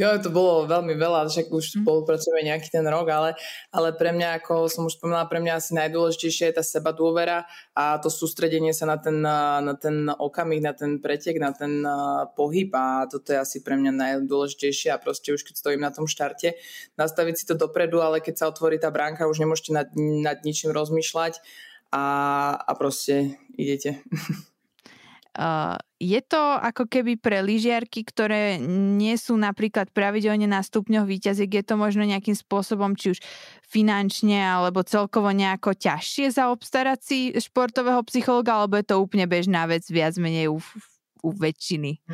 Jo, 0.00 0.14
to 0.22 0.30
bolo 0.30 0.70
veľmi 0.70 0.94
veľa, 0.94 1.26
však 1.26 1.50
už 1.50 1.64
mm. 1.64 1.74
spolupracujeme 1.82 2.46
nejaký 2.46 2.70
ten 2.70 2.86
rok, 2.86 3.06
ale, 3.10 3.30
ale 3.74 3.90
pre 3.96 4.14
mňa, 4.14 4.38
ako 4.42 4.70
som 4.70 4.86
už 4.86 5.00
spomínala, 5.00 5.26
pre 5.26 5.42
mňa 5.42 5.58
asi 5.58 5.74
najdôležitejšie 5.74 6.50
je 6.50 6.56
tá 6.56 6.64
seba 6.64 6.94
dôvera 6.94 7.48
a 7.74 7.98
to 7.98 8.08
sústredenie 8.12 8.70
sa 8.70 8.86
na 8.86 8.98
ten, 8.98 9.18
na 9.20 9.74
ten 9.74 10.06
okamih, 10.06 10.62
na 10.62 10.72
ten 10.72 11.02
pretek, 11.02 11.42
na 11.42 11.50
ten 11.50 11.82
pohyb 12.38 12.70
a 12.74 13.10
toto 13.10 13.34
je 13.34 13.38
asi 13.42 13.58
pre 13.60 13.74
mňa 13.74 13.92
najdôležitejšie 13.94 14.94
a 14.94 15.02
proste 15.02 15.34
už 15.34 15.42
keď 15.42 15.54
stojím 15.58 15.82
na 15.82 15.90
tom 15.90 16.06
štarte, 16.06 16.54
nastaviť 16.94 17.34
si 17.34 17.44
to 17.44 17.58
dopredu, 17.58 18.00
ale 18.00 18.22
keď 18.22 18.34
sa 18.38 18.46
otvorí 18.50 18.78
tá 18.78 18.94
bránka, 18.94 19.26
už 19.26 19.42
nemôžete 19.42 19.74
nad, 19.74 19.88
nad 19.98 20.38
ničím 20.46 20.70
rozmýšľať 20.70 21.42
a, 21.90 22.04
a 22.58 22.72
proste 22.78 23.38
idete. 23.58 23.98
Uh, 25.34 25.74
je 25.98 26.22
to 26.22 26.38
ako 26.38 26.86
keby 26.86 27.18
pre 27.18 27.42
lyžiarky, 27.42 28.06
ktoré 28.06 28.62
nie 28.62 29.18
sú 29.18 29.34
napríklad 29.34 29.90
pravidelne 29.90 30.46
na 30.46 30.62
stupňoch 30.62 31.10
výťaziek, 31.10 31.50
je 31.50 31.64
to 31.66 31.74
možno 31.74 32.06
nejakým 32.06 32.38
spôsobom, 32.38 32.94
či 32.94 33.18
už 33.18 33.18
finančne 33.66 34.38
alebo 34.38 34.86
celkovo 34.86 35.34
nejako 35.34 35.74
ťažšie 35.74 36.38
zaobstarať 36.38 36.98
si 37.02 37.18
športového 37.34 38.06
psychologa, 38.06 38.62
alebo 38.62 38.78
je 38.78 38.86
to 38.86 39.02
úplne 39.02 39.26
bežná 39.26 39.66
vec 39.66 39.82
viac 39.90 40.14
menej 40.22 40.54
u, 40.54 40.62
u 41.24 41.32
väčšiny? 41.32 42.04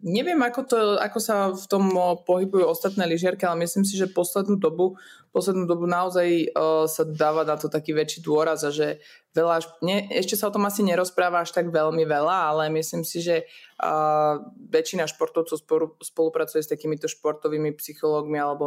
Neviem, 0.00 0.40
ako, 0.40 0.60
to, 0.64 0.78
ako 0.96 1.18
sa 1.20 1.52
v 1.52 1.66
tom 1.68 1.92
pohybujú 2.24 2.64
ostatné 2.64 3.04
lyžiarky, 3.04 3.44
ale 3.44 3.68
myslím 3.68 3.84
si, 3.84 4.00
že 4.00 4.08
poslednú 4.08 4.56
dobu, 4.56 4.96
poslednú 5.36 5.68
dobu 5.68 5.84
naozaj 5.84 6.48
uh, 6.56 6.88
sa 6.88 7.04
dáva 7.04 7.44
na 7.44 7.60
to 7.60 7.68
taký 7.68 7.92
väčší 7.92 8.24
dôraz 8.24 8.64
a 8.64 8.72
že 8.72 9.04
veľa, 9.36 9.60
ne, 9.84 10.08
ešte 10.08 10.40
sa 10.40 10.48
o 10.48 10.54
tom 10.56 10.64
asi 10.64 10.80
nerozpráva 10.80 11.44
až 11.44 11.52
tak 11.52 11.68
veľmi 11.68 12.08
veľa, 12.08 12.56
ale 12.56 12.72
myslím 12.72 13.04
si, 13.04 13.20
že 13.20 13.44
uh, 13.84 14.40
väčšina 14.72 15.04
športovcov 15.04 15.60
spolu, 15.60 15.86
spolupracuje 16.00 16.64
s 16.64 16.72
takýmito 16.72 17.04
športovými 17.04 17.76
psychológmi 17.76 18.40
alebo 18.40 18.66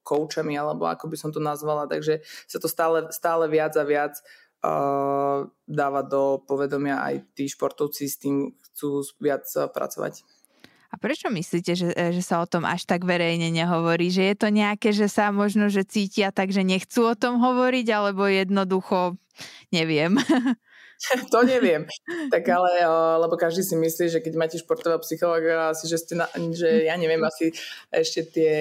koučami, 0.00 0.56
alebo 0.56 0.88
ako 0.88 1.12
by 1.12 1.16
som 1.20 1.28
to 1.28 1.44
nazvala, 1.44 1.84
takže 1.84 2.24
sa 2.48 2.56
to 2.56 2.72
stále, 2.72 3.12
stále 3.12 3.44
viac 3.52 3.76
a 3.76 3.84
viac 3.84 4.16
dáva 5.68 6.00
do 6.04 6.40
povedomia 6.44 7.00
aj 7.04 7.24
tí 7.36 7.48
športovci 7.48 8.04
s 8.08 8.16
tým 8.20 8.54
chcú 8.72 9.04
viac 9.20 9.44
pracovať. 9.48 10.24
A 10.94 11.00
prečo 11.00 11.26
myslíte, 11.26 11.74
že, 11.74 11.90
že 11.90 12.22
sa 12.22 12.38
o 12.38 12.46
tom 12.46 12.62
až 12.62 12.86
tak 12.86 13.02
verejne 13.02 13.50
nehovorí? 13.50 14.14
Že 14.14 14.22
je 14.30 14.36
to 14.38 14.48
nejaké, 14.54 14.94
že 14.94 15.10
sa 15.10 15.34
možno, 15.34 15.66
že 15.66 15.82
cítia 15.82 16.30
tak, 16.30 16.54
že 16.54 16.62
nechcú 16.62 17.10
o 17.10 17.18
tom 17.18 17.42
hovoriť, 17.42 17.86
alebo 17.90 18.30
jednoducho 18.30 19.18
neviem. 19.74 20.14
to 21.34 21.38
neviem. 21.42 21.90
Tak 22.30 22.46
ale, 22.46 22.86
lebo 23.26 23.34
každý 23.34 23.66
si 23.66 23.74
myslí, 23.74 24.06
že 24.06 24.22
keď 24.22 24.32
máte 24.38 24.56
športového 24.62 25.02
psychologa, 25.02 25.74
asi, 25.74 25.90
že 25.90 25.98
ste, 25.98 26.14
na, 26.14 26.30
že 26.54 26.86
ja 26.86 26.94
neviem, 26.94 27.18
asi 27.26 27.50
ešte 27.90 28.30
tie 28.30 28.54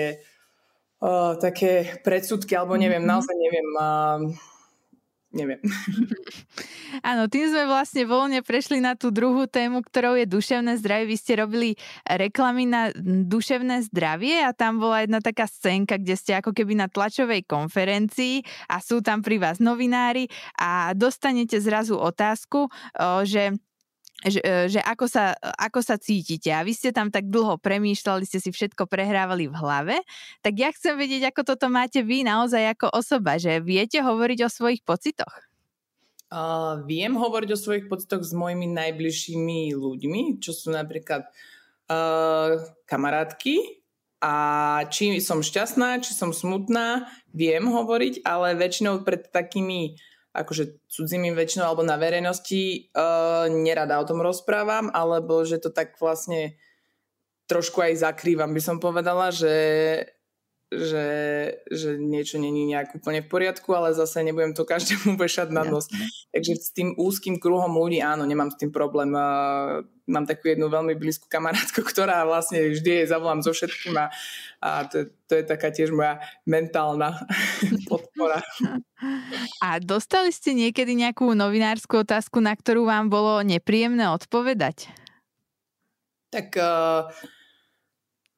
o, 1.06 1.38
také 1.38 2.02
predsudky, 2.02 2.58
alebo 2.58 2.74
neviem, 2.82 3.06
mm-hmm. 3.06 3.14
naozaj 3.14 3.36
neviem. 3.38 3.70
Uh, 3.78 4.53
neviem. 5.34 5.60
Áno, 7.10 7.26
tým 7.26 7.50
sme 7.50 7.66
vlastne 7.66 8.06
voľne 8.06 8.46
prešli 8.46 8.78
na 8.78 8.94
tú 8.94 9.10
druhú 9.10 9.50
tému, 9.50 9.82
ktorou 9.82 10.16
je 10.16 10.30
duševné 10.30 10.78
zdravie. 10.78 11.10
Vy 11.10 11.18
ste 11.18 11.34
robili 11.42 11.70
reklamy 12.06 12.70
na 12.70 12.94
duševné 13.04 13.90
zdravie 13.90 14.46
a 14.46 14.54
tam 14.54 14.78
bola 14.78 15.04
jedna 15.04 15.20
taká 15.20 15.50
scénka, 15.50 15.98
kde 15.98 16.16
ste 16.16 16.38
ako 16.38 16.54
keby 16.54 16.78
na 16.78 16.88
tlačovej 16.88 17.44
konferencii 17.50 18.46
a 18.70 18.78
sú 18.78 19.02
tam 19.02 19.26
pri 19.26 19.42
vás 19.42 19.58
novinári 19.58 20.30
a 20.62 20.94
dostanete 20.94 21.58
zrazu 21.58 21.98
otázku, 21.98 22.70
že 23.26 23.58
že, 24.22 24.40
e, 24.40 24.70
že 24.70 24.80
ako, 24.80 25.10
sa, 25.10 25.34
ako 25.42 25.82
sa 25.82 25.98
cítite. 25.98 26.54
A 26.54 26.62
vy 26.62 26.78
ste 26.78 26.94
tam 26.94 27.10
tak 27.10 27.28
dlho 27.28 27.58
premýšľali, 27.58 28.24
ste 28.24 28.38
si 28.38 28.54
všetko 28.54 28.86
prehrávali 28.86 29.50
v 29.50 29.56
hlave. 29.58 29.96
Tak 30.46 30.54
ja 30.54 30.70
chcem 30.70 30.96
vedieť, 30.96 31.34
ako 31.34 31.56
toto 31.56 31.68
máte 31.74 32.06
vy 32.06 32.22
naozaj 32.22 32.78
ako 32.78 32.94
osoba, 32.94 33.42
že 33.42 33.60
viete 33.60 34.00
hovoriť 34.00 34.40
o 34.46 34.50
svojich 34.50 34.82
pocitoch? 34.86 35.34
Uh, 36.34 36.82
viem 36.90 37.14
hovoriť 37.14 37.50
o 37.54 37.62
svojich 37.62 37.86
pocitoch 37.86 38.26
s 38.26 38.34
mojimi 38.34 38.66
najbližšími 38.66 39.70
ľuďmi, 39.78 40.42
čo 40.42 40.50
sú 40.50 40.74
napríklad 40.74 41.30
uh, 41.30 42.58
kamarátky, 42.90 43.84
a 44.24 44.36
či 44.88 45.20
som 45.20 45.44
šťastná, 45.44 46.00
či 46.00 46.16
som 46.16 46.32
smutná, 46.32 47.12
viem 47.36 47.68
hovoriť, 47.68 48.24
ale 48.24 48.56
väčšinou 48.56 49.04
pred 49.04 49.28
takými 49.28 50.00
akože 50.34 50.90
cudzími 50.90 51.30
väčšinou 51.32 51.70
alebo 51.70 51.86
na 51.86 51.96
verejnosti 51.96 52.90
uh, 52.92 53.46
nerada 53.54 54.02
o 54.02 54.08
tom 54.10 54.20
rozprávam, 54.20 54.90
alebo 54.90 55.46
že 55.46 55.62
to 55.62 55.70
tak 55.70 55.94
vlastne 56.02 56.58
trošku 57.46 57.86
aj 57.86 58.02
zakrývam, 58.02 58.50
by 58.50 58.62
som 58.64 58.78
povedala, 58.82 59.30
že 59.30 59.54
že, 60.82 61.08
že 61.70 61.90
niečo 62.02 62.42
není 62.42 62.66
nejak 62.66 62.98
úplne 62.98 63.22
v 63.22 63.30
poriadku, 63.30 63.70
ale 63.78 63.94
zase 63.94 64.26
nebudem 64.26 64.58
to 64.58 64.66
každému 64.66 65.16
vešať 65.22 65.54
na 65.54 65.64
nos. 65.68 65.86
Takže 66.34 66.54
s 66.58 66.70
tým 66.74 66.98
úzkým 66.98 67.38
kruhom 67.38 67.78
ľudí 67.78 68.02
áno, 68.02 68.26
nemám 68.26 68.50
s 68.50 68.58
tým 68.58 68.74
problém. 68.74 69.14
Mám 70.04 70.26
takú 70.28 70.52
jednu 70.52 70.68
veľmi 70.68 71.00
blízku 71.00 71.30
kamarátku, 71.30 71.86
ktorá 71.92 72.26
vlastne 72.26 72.74
vždy 72.74 73.04
jej 73.04 73.08
zavolám 73.08 73.46
so 73.46 73.54
všetkým 73.54 73.96
a, 73.96 74.12
a 74.60 74.70
to, 74.90 75.08
to 75.30 75.40
je 75.40 75.44
taká 75.46 75.70
tiež 75.70 75.94
moja 75.94 76.20
mentálna 76.44 77.22
podpora. 77.90 78.42
A 79.62 79.80
dostali 79.80 80.34
ste 80.34 80.58
niekedy 80.58 80.98
nejakú 80.98 81.32
novinárskú 81.38 82.02
otázku, 82.02 82.42
na 82.42 82.56
ktorú 82.58 82.90
vám 82.90 83.08
bolo 83.12 83.40
nepríjemné 83.46 84.10
odpovedať? 84.12 84.90
Tak 86.34 86.58
uh, 86.58 87.14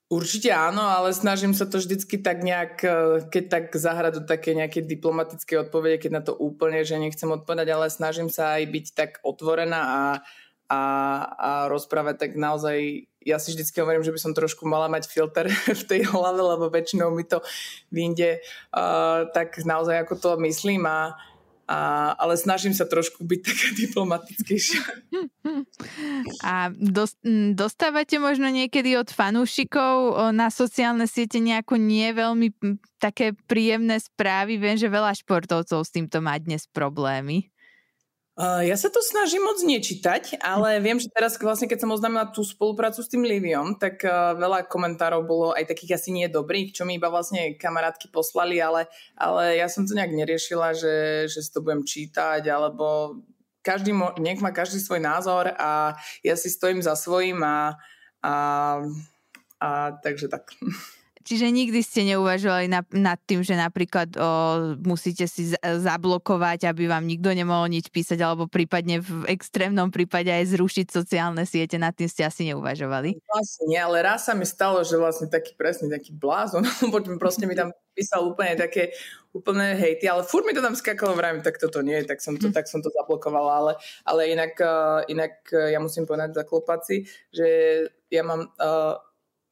Určite 0.05 0.53
áno, 0.53 0.85
ale 0.85 1.17
snažím 1.17 1.57
sa 1.57 1.65
to 1.65 1.81
vždycky 1.81 2.21
tak 2.21 2.45
nejak, 2.45 2.74
e, 2.85 2.89
keď 3.25 3.43
tak 3.50 3.63
zahrať 3.74 4.29
také 4.29 4.53
nejaké 4.53 4.85
diplomatické 4.85 5.57
odpovede, 5.57 5.97
keď 5.97 6.12
na 6.13 6.21
to 6.21 6.38
úplne, 6.38 6.85
že 6.85 7.01
nechcem 7.01 7.25
odpovedať, 7.25 7.74
ale 7.74 7.89
snažím 7.89 8.29
sa 8.29 8.62
aj 8.62 8.69
byť 8.69 8.85
tak 8.93 9.12
otvorená 9.25 9.81
a, 9.81 10.01
a, 10.69 10.81
a 11.33 11.50
rozprávať 11.74 12.21
tak 12.21 12.31
naozaj, 12.38 13.09
ja 13.25 13.41
si 13.41 13.57
vždycky 13.57 13.81
hovorím, 13.81 14.05
že 14.05 14.13
by 14.13 14.19
som 14.21 14.38
trošku 14.38 14.69
mala 14.69 14.85
mať 14.93 15.09
filter 15.09 15.50
v 15.81 15.83
tej 15.89 16.05
hlave, 16.05 16.38
lebo 16.38 16.69
väčšinou 16.69 17.09
mi 17.09 17.25
to 17.25 17.41
vyjde 17.89 18.45
uh, 18.77 19.25
tak 19.33 19.57
naozaj 19.65 20.05
ako 20.05 20.13
to 20.21 20.29
myslím 20.45 20.85
a, 20.85 21.17
a, 21.65 22.13
ale 22.22 22.38
snažím 22.38 22.77
sa 22.77 22.86
trošku 22.86 23.25
byť 23.25 23.39
taká 23.41 23.67
diplomatickejšia. 23.86 24.81
A 26.45 26.69
dostávate 27.57 28.22
možno 28.22 28.50
niekedy 28.53 28.93
od 28.98 29.10
fanúšikov 29.10 30.29
na 30.34 30.53
sociálne 30.53 31.10
siete 31.10 31.41
nejakú 31.41 31.77
nie 31.81 32.13
veľmi 32.13 32.53
také 33.01 33.34
príjemné 33.50 33.98
správy? 33.98 34.62
Viem, 34.62 34.77
že 34.77 34.93
veľa 34.93 35.17
športovcov 35.17 35.81
s 35.81 35.93
týmto 35.93 36.22
má 36.22 36.38
dnes 36.38 36.69
problémy. 36.69 37.54
Ja 38.44 38.75
sa 38.75 38.92
to 38.92 39.00
snažím 39.00 39.48
moc 39.48 39.63
nečítať, 39.63 40.44
ale 40.44 40.84
viem, 40.84 41.00
že 41.00 41.08
teraz 41.08 41.39
vlastne, 41.39 41.72
keď 41.72 41.88
som 41.88 41.96
oznámila 41.96 42.27
tú 42.36 42.44
spoluprácu 42.44 43.00
s 43.00 43.08
tým 43.08 43.24
Liviom, 43.24 43.80
tak 43.80 44.04
veľa 44.36 44.68
komentárov 44.68 45.24
bolo 45.24 45.48
aj 45.56 45.72
takých 45.72 45.96
asi 45.96 46.12
nie 46.12 46.27
dobrých, 46.27 46.75
čo 46.75 46.84
mi 46.84 47.00
iba 47.00 47.08
vlastne 47.08 47.56
kamarátky 47.56 48.12
poslali, 48.12 48.60
ale, 48.60 48.92
ale 49.15 49.56
ja 49.56 49.72
som 49.72 49.88
to 49.88 49.96
nejak 49.96 50.12
neriešila, 50.12 50.75
že, 50.75 51.32
že 51.32 51.39
si 51.39 51.48
to 51.48 51.63
budem 51.63 51.88
čítať, 51.88 52.44
alebo 52.51 53.15
každý, 53.63 53.96
nech 54.20 54.44
má 54.44 54.51
každý 54.51 54.84
svoj 54.84 55.00
názor 55.00 55.56
a 55.56 55.96
ja 56.20 56.36
si 56.36 56.51
stojím 56.51 56.84
za 56.84 57.00
svojím 57.00 57.39
a, 57.39 57.80
a, 58.20 58.34
a 59.63 59.70
takže 60.04 60.27
tak. 60.27 60.51
Čiže 61.25 61.50
nikdy 61.50 61.82
ste 61.82 62.05
neuvažovali 62.13 62.70
na, 62.70 62.86
nad 62.94 63.17
tým, 63.25 63.41
že 63.41 63.58
napríklad 63.58 64.13
o, 64.13 64.22
musíte 64.86 65.25
si 65.25 65.50
z, 65.50 65.58
zablokovať, 65.58 66.70
aby 66.70 66.86
vám 66.86 67.01
nikto 67.01 67.34
nemohol 67.34 67.65
nič 67.65 67.89
písať, 67.89 68.22
alebo 68.22 68.46
prípadne 68.46 69.01
v 69.01 69.25
extrémnom 69.34 69.89
prípade 69.89 70.29
aj 70.29 70.53
zrušiť 70.53 70.86
sociálne 70.94 71.41
siete, 71.50 71.82
nad 71.82 71.98
tým 71.98 72.05
ste 72.05 72.29
asi 72.29 72.53
neuvažovali? 72.53 73.17
Vlastne 73.25 73.65
nie, 73.65 73.82
ale 73.82 74.05
raz 74.05 74.29
sa 74.29 74.38
mi 74.38 74.46
stalo, 74.46 74.86
že 74.86 75.01
vlastne 75.01 75.25
taký 75.25 75.58
presne 75.58 75.89
taký 75.89 76.13
blázon, 76.13 76.62
proste 77.17 77.50
mi 77.50 77.58
tam 77.58 77.74
písal 77.98 78.29
úplne 78.29 78.53
také 78.53 78.94
úplne 79.34 79.74
hejty, 79.74 80.05
ale 80.05 80.24
furt 80.24 80.46
mi 80.46 80.53
to 80.53 80.62
tam 80.62 80.77
skakalo, 80.77 81.17
vrajím, 81.17 81.41
tak 81.41 81.58
toto 81.58 81.82
nie, 81.82 82.05
tak 82.05 82.22
som 82.22 82.38
to, 82.38 82.48
hm. 82.48 82.55
tak 82.55 82.70
som 82.70 82.86
to 82.86 82.94
zablokovala, 82.94 83.51
ale, 83.65 83.74
ale 84.05 84.22
inak, 84.29 84.53
uh, 84.62 85.01
inak 85.10 85.41
uh, 85.50 85.74
ja 85.74 85.82
musím 85.82 86.05
povedať 86.05 86.38
za 86.38 86.44
klopaci, 86.46 87.10
že 87.34 87.48
ja 88.13 88.22
mám 88.22 88.48
uh, 88.62 88.96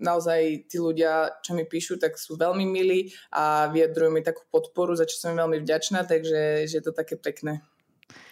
naozaj 0.04 0.68
tí 0.68 0.78
ľudia, 0.78 1.40
čo 1.40 1.56
mi 1.56 1.64
píšu, 1.64 1.96
tak 1.96 2.20
sú 2.20 2.36
veľmi 2.36 2.68
milí 2.68 3.10
a 3.32 3.72
vyjadrujú 3.72 4.12
mi 4.12 4.22
takú 4.22 4.44
podporu, 4.52 4.94
za 4.94 5.08
čo 5.08 5.16
som 5.16 5.34
veľmi 5.34 5.64
vďačná, 5.64 6.04
takže 6.04 6.68
že 6.68 6.76
je 6.76 6.84
to 6.84 6.92
také 6.92 7.16
pekné, 7.16 7.64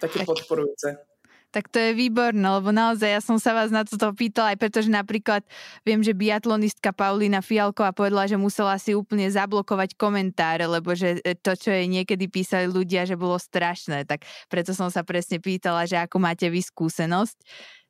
také 0.04 0.22
tak. 0.22 0.28
podporujúce. 0.28 1.00
Tak 1.52 1.68
to 1.68 1.84
je 1.84 1.92
výborné, 1.92 2.48
lebo 2.48 2.72
naozaj 2.72 3.12
ja 3.12 3.20
som 3.20 3.36
sa 3.36 3.52
vás 3.52 3.76
na 3.76 3.84
toto 3.84 4.08
pýtala 4.16 4.56
aj 4.56 4.58
preto, 4.64 4.80
že 4.80 4.88
napríklad 4.88 5.44
viem, 5.84 6.00
že 6.00 6.16
biatlonistka 6.16 6.96
Paulina 6.96 7.44
Fialková 7.44 7.92
povedala, 7.92 8.24
že 8.24 8.40
musela 8.40 8.80
si 8.80 8.96
úplne 8.96 9.28
zablokovať 9.28 10.00
komentáre, 10.00 10.64
lebo 10.64 10.96
že 10.96 11.20
to, 11.44 11.52
čo 11.60 11.76
jej 11.76 11.92
niekedy 11.92 12.32
písali 12.32 12.72
ľudia, 12.72 13.04
že 13.04 13.20
bolo 13.20 13.36
strašné. 13.36 14.08
Tak 14.08 14.24
preto 14.48 14.72
som 14.72 14.88
sa 14.88 15.04
presne 15.04 15.44
pýtala, 15.44 15.84
že 15.84 16.00
ako 16.00 16.24
máte 16.24 16.48
vy 16.48 16.64
skúsenosť. 16.64 17.36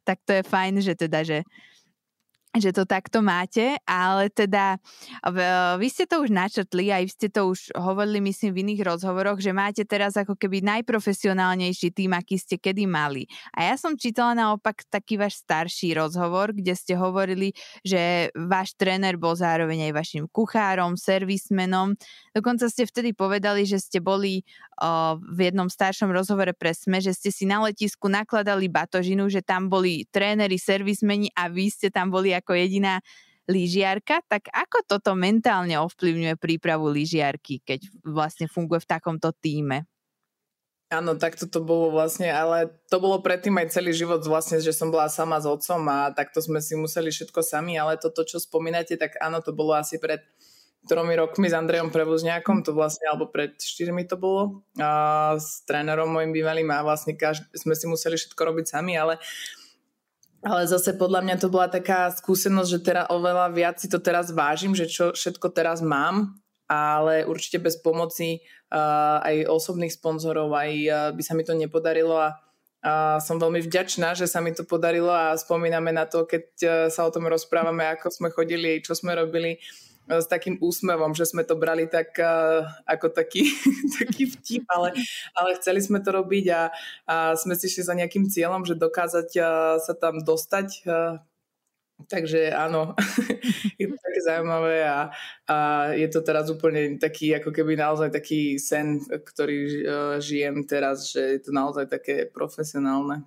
Tak 0.10 0.18
to 0.26 0.42
je 0.42 0.44
fajn, 0.44 0.74
že 0.82 0.98
teda, 0.98 1.22
že 1.22 1.46
že 2.52 2.76
to 2.76 2.84
takto 2.84 3.24
máte, 3.24 3.80
ale 3.88 4.28
teda 4.28 4.76
vy 5.80 5.88
ste 5.88 6.04
to 6.04 6.20
už 6.20 6.36
načrtli, 6.36 6.92
aj 6.92 7.16
ste 7.16 7.32
to 7.32 7.48
už 7.48 7.72
hovorili 7.80 8.20
myslím 8.20 8.52
v 8.52 8.62
iných 8.68 8.82
rozhovoroch, 8.92 9.40
že 9.40 9.56
máte 9.56 9.88
teraz 9.88 10.20
ako 10.20 10.36
keby 10.36 10.60
najprofesionálnejší 10.60 11.96
tým, 11.96 12.12
aký 12.12 12.36
ste 12.36 12.60
kedy 12.60 12.92
mali. 12.92 13.24
A 13.56 13.72
ja 13.72 13.80
som 13.80 13.96
čítala 13.96 14.36
naopak 14.36 14.84
taký 14.92 15.16
váš 15.16 15.40
starší 15.40 15.96
rozhovor, 15.96 16.52
kde 16.52 16.76
ste 16.76 17.00
hovorili, 17.00 17.56
že 17.88 18.28
váš 18.36 18.76
tréner 18.76 19.16
bol 19.16 19.32
zároveň 19.32 19.88
aj 19.88 19.94
vašim 19.96 20.24
kuchárom, 20.28 21.00
servismenom. 21.00 21.96
Dokonca 22.36 22.68
ste 22.68 22.84
vtedy 22.84 23.16
povedali, 23.16 23.64
že 23.64 23.80
ste 23.80 24.04
boli 24.04 24.44
v 25.22 25.40
jednom 25.46 25.70
staršom 25.70 26.10
rozhovore 26.10 26.58
pre 26.58 26.74
SME, 26.74 27.06
že 27.06 27.14
ste 27.14 27.30
si 27.30 27.46
na 27.46 27.62
letisku 27.62 28.10
nakladali 28.10 28.66
batožinu, 28.66 29.30
že 29.30 29.46
tam 29.46 29.70
boli 29.70 30.10
tréneri, 30.10 30.58
servismeni 30.58 31.30
a 31.38 31.54
vy 31.54 31.70
ste 31.70 31.94
tam 31.94 32.10
boli 32.10 32.34
ako 32.42 32.58
jediná 32.58 33.00
lyžiarka, 33.50 34.22
tak 34.30 34.50
ako 34.54 34.86
toto 34.86 35.12
mentálne 35.18 35.78
ovplyvňuje 35.82 36.36
prípravu 36.38 36.90
lyžiarky, 36.90 37.62
keď 37.62 37.90
vlastne 38.06 38.46
funguje 38.46 38.82
v 38.82 38.90
takomto 38.90 39.34
týme? 39.34 39.86
Áno, 40.92 41.16
tak 41.16 41.40
to 41.40 41.64
bolo 41.64 41.88
vlastne, 41.88 42.28
ale 42.28 42.68
to 42.92 43.00
bolo 43.00 43.24
predtým 43.24 43.56
aj 43.64 43.80
celý 43.80 43.96
život 43.96 44.20
vlastne, 44.28 44.60
že 44.60 44.76
som 44.76 44.92
bola 44.92 45.08
sama 45.08 45.40
s 45.40 45.48
otcom 45.48 45.80
a 45.88 46.12
takto 46.12 46.44
sme 46.44 46.60
si 46.60 46.76
museli 46.76 47.08
všetko 47.16 47.40
sami, 47.40 47.80
ale 47.80 47.96
toto, 47.96 48.28
čo 48.28 48.44
spomínate, 48.44 49.00
tak 49.00 49.16
áno, 49.24 49.40
to 49.40 49.56
bolo 49.56 49.72
asi 49.72 49.96
pred 50.04 50.20
tromi 50.92 51.16
rokmi 51.16 51.48
s 51.48 51.56
Andrejom 51.56 51.96
Prevozňákom, 51.96 52.68
to 52.68 52.76
vlastne, 52.76 53.08
alebo 53.08 53.32
pred 53.32 53.56
štyrmi 53.56 54.04
to 54.04 54.20
bolo, 54.20 54.68
a 54.84 55.32
s 55.40 55.64
trénerom 55.64 56.12
môjim 56.12 56.36
bývalým 56.36 56.68
a 56.76 56.84
vlastne 56.84 57.16
každý, 57.16 57.48
sme 57.56 57.72
si 57.72 57.88
museli 57.88 58.20
všetko 58.20 58.42
robiť 58.52 58.66
sami, 58.76 59.00
ale 59.00 59.16
uh, 59.16 59.61
ale 60.42 60.66
zase 60.66 60.98
podľa 60.98 61.22
mňa 61.22 61.36
to 61.38 61.48
bola 61.54 61.70
taká 61.70 62.10
skúsenosť, 62.10 62.70
že 62.70 62.80
teda 62.82 63.04
oveľa 63.14 63.54
viac 63.54 63.78
si 63.78 63.86
to 63.86 64.02
teraz 64.02 64.34
vážim, 64.34 64.74
že 64.74 64.90
čo 64.90 65.14
všetko 65.14 65.54
teraz 65.54 65.86
mám, 65.86 66.42
ale 66.66 67.30
určite 67.30 67.62
bez 67.62 67.78
pomoci 67.78 68.42
uh, 68.74 69.22
aj 69.22 69.46
osobných 69.50 69.94
sponzorov, 69.94 70.50
aj 70.58 70.72
uh, 70.90 70.96
by 71.14 71.22
sa 71.22 71.34
mi 71.38 71.46
to 71.46 71.54
nepodarilo 71.54 72.18
a 72.18 72.38
a 72.82 73.22
som 73.22 73.38
veľmi 73.38 73.62
vďačná, 73.62 74.18
že 74.18 74.26
sa 74.26 74.42
mi 74.42 74.58
to 74.58 74.66
podarilo 74.66 75.14
a 75.14 75.38
spomíname 75.38 75.94
na 75.94 76.10
to, 76.10 76.26
keď 76.26 76.44
uh, 76.66 76.72
sa 76.90 77.06
o 77.06 77.14
tom 77.14 77.30
rozprávame, 77.30 77.86
ako 77.86 78.10
sme 78.10 78.34
chodili, 78.34 78.82
čo 78.82 78.98
sme 78.98 79.14
robili 79.14 79.62
s 80.10 80.28
takým 80.28 80.58
úsmevom, 80.60 81.14
že 81.14 81.30
sme 81.30 81.46
to 81.46 81.56
brali 81.56 81.86
tak 81.86 82.18
uh, 82.18 82.66
ako 82.90 83.14
taký, 83.14 83.46
taký 84.00 84.28
vtip, 84.28 84.66
ale, 84.68 84.98
ale 85.38 85.56
chceli 85.62 85.80
sme 85.84 86.02
to 86.02 86.10
robiť 86.12 86.46
a, 86.52 86.62
a 87.08 87.16
sme 87.38 87.54
si 87.54 87.70
šli 87.70 87.84
za 87.86 87.96
nejakým 87.96 88.28
cieľom, 88.28 88.66
že 88.66 88.80
dokázať 88.80 89.30
uh, 89.38 89.46
sa 89.80 89.94
tam 89.94 90.24
dostať. 90.26 90.88
Takže 92.02 92.50
áno, 92.50 92.98
je 93.82 93.86
to 93.86 93.98
také 94.02 94.20
zaujímavé 94.26 94.90
a, 94.90 95.14
a 95.46 95.58
je 95.94 96.10
to 96.10 96.26
teraz 96.26 96.50
úplne 96.50 96.98
taký, 96.98 97.38
ako 97.38 97.54
keby 97.54 97.78
naozaj 97.78 98.10
taký 98.10 98.58
sen, 98.58 98.98
ktorý 99.06 99.86
žijem 100.18 100.66
teraz, 100.66 101.14
že 101.14 101.38
je 101.38 101.40
to 101.46 101.52
naozaj 101.54 101.86
také 101.86 102.26
profesionálne. 102.26 103.22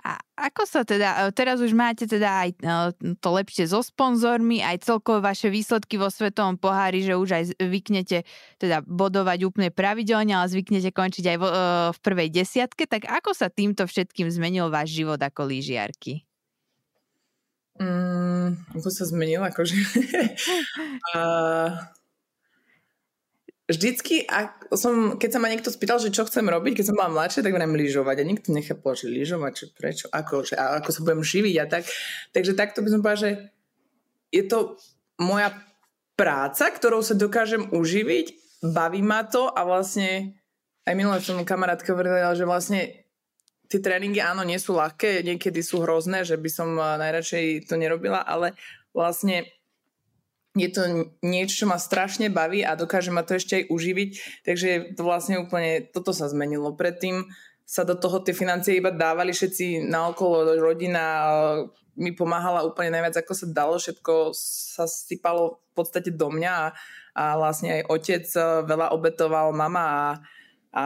A 0.00 0.16
ako 0.38 0.64
sa 0.64 0.80
teda, 0.82 1.28
e, 1.28 1.36
teraz 1.36 1.60
už 1.60 1.76
máte 1.76 2.08
teda 2.08 2.48
aj 2.48 2.50
e, 2.56 3.14
to 3.20 3.28
lepšie 3.36 3.68
so 3.68 3.84
sponzormi, 3.84 4.64
aj 4.64 4.88
celkovo 4.88 5.20
vaše 5.20 5.52
výsledky 5.52 6.00
vo 6.00 6.08
Svetovom 6.08 6.56
pohári, 6.56 7.04
že 7.04 7.20
už 7.20 7.28
aj 7.36 7.44
zvyknete 7.60 8.24
teda 8.56 8.80
bodovať 8.88 9.44
úplne 9.44 9.68
pravidelne, 9.68 10.32
ale 10.32 10.48
zvyknete 10.48 10.88
končiť 10.96 11.24
aj 11.36 11.36
v, 11.36 11.44
e, 11.44 11.52
v 11.92 11.98
prvej 12.00 12.28
desiatke, 12.32 12.88
tak 12.88 13.04
ako 13.04 13.36
sa 13.36 13.52
týmto 13.52 13.84
všetkým 13.84 14.32
zmenil 14.32 14.72
váš 14.72 14.96
život 14.96 15.20
ako 15.20 15.52
lyžiarky? 15.52 16.24
Mm, 17.80 18.56
ako 18.76 18.88
sa 18.88 19.04
zmenil? 19.08 19.40
Akože... 19.44 19.72
uh, 21.16 21.99
vždycky, 23.70 24.26
ak 24.26 24.74
som, 24.74 25.14
keď 25.14 25.30
sa 25.30 25.38
ma 25.38 25.46
niekto 25.46 25.70
spýtal, 25.70 26.02
že 26.02 26.10
čo 26.10 26.26
chcem 26.26 26.42
robiť, 26.42 26.82
keď 26.82 26.84
som 26.90 26.98
bola 26.98 27.14
mladšia, 27.14 27.46
tak 27.46 27.54
budem 27.54 27.78
lyžovať. 27.78 28.16
A 28.18 28.28
nikto 28.28 28.48
nechápal, 28.50 28.98
že 28.98 29.06
lyžovať, 29.06 29.52
čo, 29.54 29.64
prečo, 29.70 30.06
ako, 30.10 30.42
že, 30.42 30.58
ako 30.58 30.90
sa 30.90 31.00
budem 31.06 31.22
živiť 31.22 31.54
a 31.62 31.64
tak. 31.70 31.86
Takže 32.34 32.52
takto 32.58 32.82
by 32.82 32.88
som 32.90 33.00
povedala, 33.00 33.22
že 33.22 33.30
je 34.34 34.44
to 34.46 34.58
moja 35.22 35.54
práca, 36.18 36.68
ktorou 36.68 37.00
sa 37.00 37.14
dokážem 37.14 37.70
uživiť, 37.70 38.60
baví 38.66 39.00
ma 39.00 39.24
to 39.24 39.48
a 39.48 39.64
vlastne 39.64 40.36
aj 40.84 40.94
minulé 40.96 41.22
som 41.22 41.40
kamarátka 41.46 41.92
hovorila, 41.94 42.34
že 42.34 42.48
vlastne 42.48 43.06
tie 43.70 43.78
tréningy 43.78 44.18
áno, 44.18 44.42
nie 44.42 44.58
sú 44.58 44.74
ľahké, 44.74 45.22
niekedy 45.22 45.62
sú 45.62 45.86
hrozné, 45.86 46.26
že 46.26 46.34
by 46.34 46.50
som 46.50 46.74
najradšej 46.74 47.70
to 47.70 47.78
nerobila, 47.78 48.20
ale 48.26 48.58
vlastne 48.90 49.46
je 50.58 50.68
to 50.70 50.82
niečo, 51.22 51.62
čo 51.62 51.66
ma 51.70 51.78
strašne 51.78 52.26
baví 52.26 52.66
a 52.66 52.74
dokáže 52.74 53.14
ma 53.14 53.22
to 53.22 53.38
ešte 53.38 53.62
aj 53.62 53.64
uživiť, 53.70 54.10
takže 54.42 54.98
to 54.98 55.02
vlastne 55.06 55.38
úplne, 55.38 55.86
toto 55.94 56.10
sa 56.10 56.26
zmenilo. 56.26 56.74
Predtým 56.74 57.30
sa 57.62 57.86
do 57.86 57.94
toho 57.94 58.18
tie 58.18 58.34
financie 58.34 58.82
iba 58.82 58.90
dávali 58.90 59.30
všetci 59.30 59.86
naokolo, 59.86 60.58
rodina 60.58 61.22
mi 61.94 62.10
pomáhala 62.10 62.66
úplne 62.66 62.98
najviac, 62.98 63.22
ako 63.22 63.32
sa 63.36 63.46
dalo, 63.46 63.78
všetko 63.78 64.34
sa 64.34 64.90
sypalo 64.90 65.62
v 65.70 65.72
podstate 65.78 66.10
do 66.10 66.34
mňa 66.34 66.50
a, 66.50 66.66
a 67.14 67.24
vlastne 67.38 67.78
aj 67.78 67.82
otec 67.86 68.24
e, 68.26 68.42
veľa 68.66 68.90
obetoval, 68.90 69.54
mama 69.54 69.84
a, 69.86 70.02
a 70.74 70.84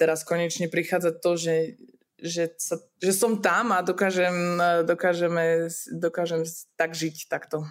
teraz 0.00 0.24
konečne 0.24 0.72
prichádza 0.72 1.12
to, 1.18 1.36
že, 1.36 1.76
že, 2.16 2.54
sa, 2.56 2.80
že 2.96 3.12
som 3.12 3.42
tam 3.44 3.76
a 3.76 3.84
dokážem, 3.84 4.32
e, 4.56 4.88
dokážeme, 4.88 5.68
dokážem 6.00 6.48
tak 6.80 6.96
žiť 6.96 7.28
takto. 7.28 7.68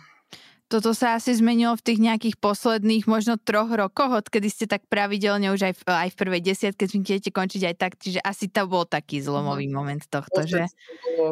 Toto 0.72 0.96
sa 0.96 1.20
asi 1.20 1.36
zmenilo 1.36 1.76
v 1.76 1.84
tých 1.84 2.00
nejakých 2.00 2.40
posledných 2.40 3.04
možno 3.04 3.36
troch 3.36 3.68
rokoch, 3.68 4.24
odkedy 4.24 4.48
ste 4.48 4.72
tak 4.72 4.88
pravidelne 4.88 5.52
už 5.52 5.68
aj 5.68 5.74
v, 5.76 5.82
aj 5.84 6.10
v 6.16 6.20
prvej 6.24 6.42
desiatke 6.48 6.88
zvyknete 6.88 7.28
končiť 7.28 7.62
aj 7.68 7.76
tak, 7.76 7.92
čiže 8.00 8.24
asi 8.24 8.48
to 8.48 8.64
bol 8.72 8.88
taký 8.88 9.20
zlomový 9.20 9.68
no, 9.68 9.84
moment 9.84 10.00
tohto, 10.08 10.48
že? 10.48 10.72
To 10.72 11.10
bolo, 11.20 11.32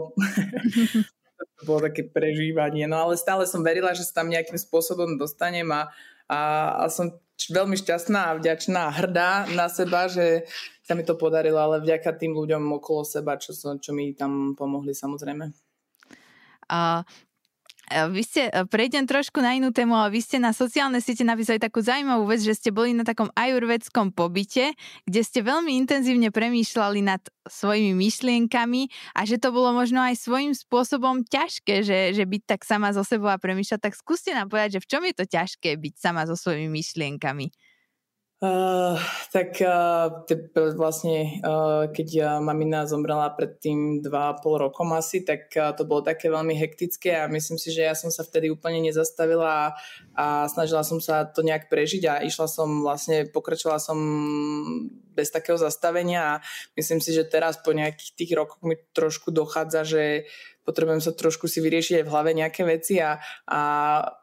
to 1.56 1.62
bolo 1.63 1.80
také 1.88 2.04
prežívanie, 2.04 2.84
no 2.84 2.99
ale 2.99 3.15
stále 3.15 3.47
som 3.47 3.63
verila, 3.63 3.95
že 3.95 4.04
sa 4.04 4.19
tam 4.19 4.28
nejakým 4.28 4.60
spôsobom 4.60 5.15
dostanem 5.15 5.71
a, 5.71 5.88
a, 6.28 6.39
a 6.84 6.91
som 6.91 7.15
veľmi 7.47 7.80
šťastná 7.80 8.36
a 8.36 8.38
vďačná 8.43 8.91
a 8.91 8.95
hrdá 8.99 9.47
na 9.56 9.71
seba, 9.71 10.12
že 10.12 10.43
sa 10.84 10.99
mi 10.99 11.08
to 11.08 11.15
podarilo, 11.15 11.63
ale 11.63 11.80
vďaka 11.80 12.12
tým 12.19 12.36
ľuďom 12.36 12.75
okolo 12.84 13.08
seba, 13.08 13.39
čo, 13.39 13.56
čo 13.56 13.91
mi 13.95 14.12
tam 14.12 14.52
pomohli 14.60 14.91
samozrejme. 14.91 15.47
Uh, 16.67 17.08
vy 17.89 18.21
ste, 18.21 18.47
e, 18.47 18.63
prejdem 18.69 19.10
trošku 19.10 19.41
na 19.41 19.58
inú 19.58 19.73
tému, 19.73 19.97
ale 19.97 20.13
vy 20.13 20.21
ste 20.21 20.38
na 20.38 20.54
sociálne 20.54 21.02
siete 21.02 21.25
napísali 21.25 21.58
takú 21.58 21.82
zaujímavú 21.82 22.30
vec, 22.30 22.45
že 22.45 22.54
ste 22.54 22.69
boli 22.69 22.93
na 22.93 23.02
takom 23.02 23.34
ajurvedskom 23.34 24.13
pobyte, 24.13 24.78
kde 25.10 25.21
ste 25.25 25.41
veľmi 25.41 25.73
intenzívne 25.75 26.30
premýšľali 26.30 26.99
nad 27.02 27.21
svojimi 27.49 27.97
myšlienkami 27.97 28.88
a 29.17 29.25
že 29.25 29.41
to 29.41 29.49
bolo 29.49 29.73
možno 29.73 29.99
aj 30.06 30.21
svojím 30.21 30.54
spôsobom 30.54 31.25
ťažké, 31.25 31.82
že, 31.82 32.13
že 32.13 32.23
byť 32.23 32.41
tak 32.45 32.62
sama 32.63 32.93
so 32.93 33.02
sebou 33.02 33.34
a 33.34 33.41
premýšľať. 33.41 33.89
Tak 33.89 33.97
skúste 33.97 34.32
nám 34.32 34.47
povedať, 34.47 34.80
že 34.80 34.84
v 34.86 34.89
čom 34.89 35.02
je 35.04 35.13
to 35.17 35.25
ťažké 35.25 35.75
byť 35.75 35.93
sama 35.97 36.30
so 36.30 36.38
svojimi 36.38 36.69
myšlienkami? 36.69 37.68
Uh, 38.39 38.95
tak 39.36 39.60
uh, 39.60 40.23
vlastne, 40.80 41.43
uh, 41.43 41.91
keď 41.91 42.10
uh, 42.23 42.28
mamina 42.39 42.88
zomrela 42.88 43.28
pred 43.36 43.60
tým 43.60 43.99
2,5 43.99 44.63
rokom 44.63 44.95
asi, 44.95 45.28
tak 45.28 45.52
uh, 45.60 45.75
to 45.75 45.84
bolo 45.84 46.08
také 46.08 46.32
veľmi 46.32 46.56
hektické 46.56 47.19
a 47.19 47.28
myslím 47.28 47.60
si, 47.60 47.75
že 47.75 47.84
ja 47.84 47.91
som 47.99 48.08
sa 48.08 48.23
vtedy 48.23 48.47
úplne 48.47 48.80
nezastavila 48.80 49.52
a, 49.52 49.67
a 50.15 50.25
snažila 50.47 50.88
som 50.88 51.04
sa 51.04 51.28
to 51.28 51.43
nejak 51.43 51.67
prežiť 51.67 52.04
a 52.08 52.23
išla 52.23 52.47
som 52.47 52.80
vlastne, 52.80 53.28
pokračovala 53.28 53.75
som 53.75 53.99
bez 55.19 55.36
takého 55.36 55.60
zastavenia 55.60 56.39
a 56.39 56.41
myslím 56.80 57.04
si, 57.04 57.12
že 57.12 57.28
teraz 57.28 57.60
po 57.60 57.75
nejakých 57.75 58.15
tých 58.15 58.32
rokoch 58.39 58.63
mi 58.63 58.80
trošku 58.95 59.36
dochádza, 59.36 59.84
že 59.84 60.32
potrebujem 60.69 61.01
sa 61.01 61.17
trošku 61.17 61.49
si 61.49 61.58
vyriešiť 61.65 62.01
aj 62.01 62.05
v 62.05 62.12
hlave 62.13 62.32
nejaké 62.38 62.62
veci 62.62 63.01
a, 63.01 63.17
a 63.49 63.62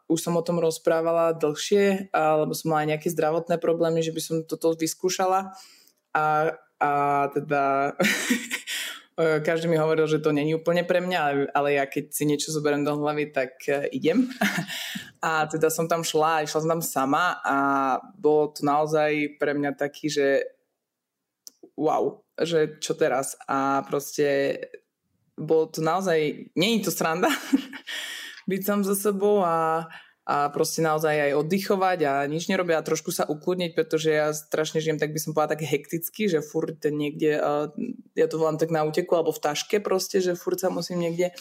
už 0.07 0.19
som 0.23 0.39
o 0.39 0.45
tom 0.47 0.63
rozprávala 0.63 1.35
dlhšie, 1.35 2.15
lebo 2.15 2.55
som 2.55 2.71
mala 2.71 2.95
nejaké 2.95 3.11
zdravotné 3.11 3.59
problémy, 3.59 3.99
že 3.99 4.15
by 4.15 4.21
som 4.23 4.35
toto 4.47 4.71
vyskúšala 4.79 5.51
a, 6.15 6.55
a 6.79 6.91
teda 7.35 7.91
každý 9.17 9.65
mi 9.67 9.81
hovoril, 9.81 10.05
že 10.05 10.21
to 10.21 10.29
není 10.29 10.53
úplne 10.53 10.85
pre 10.85 11.01
mňa, 11.01 11.19
ale, 11.19 11.43
ale 11.51 11.69
ja 11.81 11.85
keď 11.89 12.13
si 12.13 12.23
niečo 12.29 12.53
zoberiem 12.53 12.85
do 12.85 12.93
hlavy, 12.93 13.33
tak 13.33 13.57
uh, 13.67 13.89
idem. 13.89 14.29
A 15.17 15.49
teda 15.49 15.73
som 15.73 15.89
tam 15.89 16.05
šla, 16.05 16.45
išla 16.45 16.61
som 16.61 16.69
tam 16.77 16.83
sama 16.85 17.41
a 17.41 17.57
bolo 18.21 18.53
to 18.53 18.61
naozaj 18.61 19.33
pre 19.41 19.57
mňa 19.57 19.73
taký, 19.73 20.13
že 20.13 20.45
wow, 21.73 22.21
že 22.37 22.77
čo 22.77 22.93
teraz? 22.93 23.33
A 23.49 23.81
proste 23.89 24.61
bolo 25.37 25.69
to 25.69 25.85
naozaj, 25.85 26.49
není 26.57 26.81
to 26.81 26.89
sranda 26.89 27.29
byť 28.49 28.61
sám 28.65 28.81
so 28.81 28.97
sebou 28.97 29.45
a, 29.45 29.85
a 30.25 30.49
proste 30.49 30.81
naozaj 30.81 31.13
aj 31.13 31.37
oddychovať 31.37 31.99
a 32.09 32.13
nič 32.25 32.49
nerobiť 32.49 32.75
a 32.75 32.83
trošku 32.83 33.13
sa 33.13 33.29
ukludniť, 33.29 33.71
pretože 33.77 34.09
ja 34.09 34.33
strašne 34.33 34.81
žijem, 34.81 34.97
tak 34.97 35.13
by 35.13 35.19
som 35.21 35.37
povedala 35.37 35.53
tak 35.53 35.69
hekticky, 35.69 36.25
že 36.25 36.41
furt 36.41 36.81
niekde, 36.89 37.37
ja 38.17 38.27
to 38.27 38.35
volám 38.41 38.57
tak 38.57 38.73
na 38.73 38.81
úteku 38.83 39.13
alebo 39.13 39.29
v 39.29 39.43
taške 39.45 39.77
proste, 39.79 40.19
že 40.19 40.33
furt 40.33 40.57
sa 40.57 40.73
musím 40.73 41.05
niekde 41.05 41.31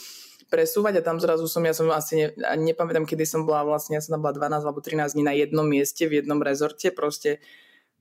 presúvať 0.47 1.03
a 1.03 1.07
tam 1.07 1.19
zrazu 1.19 1.51
som, 1.51 1.63
ja 1.67 1.75
som 1.75 1.91
asi, 1.91 2.23
ne, 2.23 2.29
nepamätám, 2.39 3.09
kedy 3.09 3.27
som 3.27 3.43
bola 3.43 3.67
vlastne, 3.67 3.99
ja 3.99 4.03
som 4.05 4.15
tam 4.19 4.23
bola 4.23 4.37
12 4.37 4.63
alebo 4.63 4.79
13 4.79 5.19
dní 5.19 5.25
na 5.27 5.35
jednom 5.35 5.67
mieste, 5.67 6.07
v 6.07 6.23
jednom 6.23 6.39
rezorte, 6.39 6.95
proste, 6.95 7.43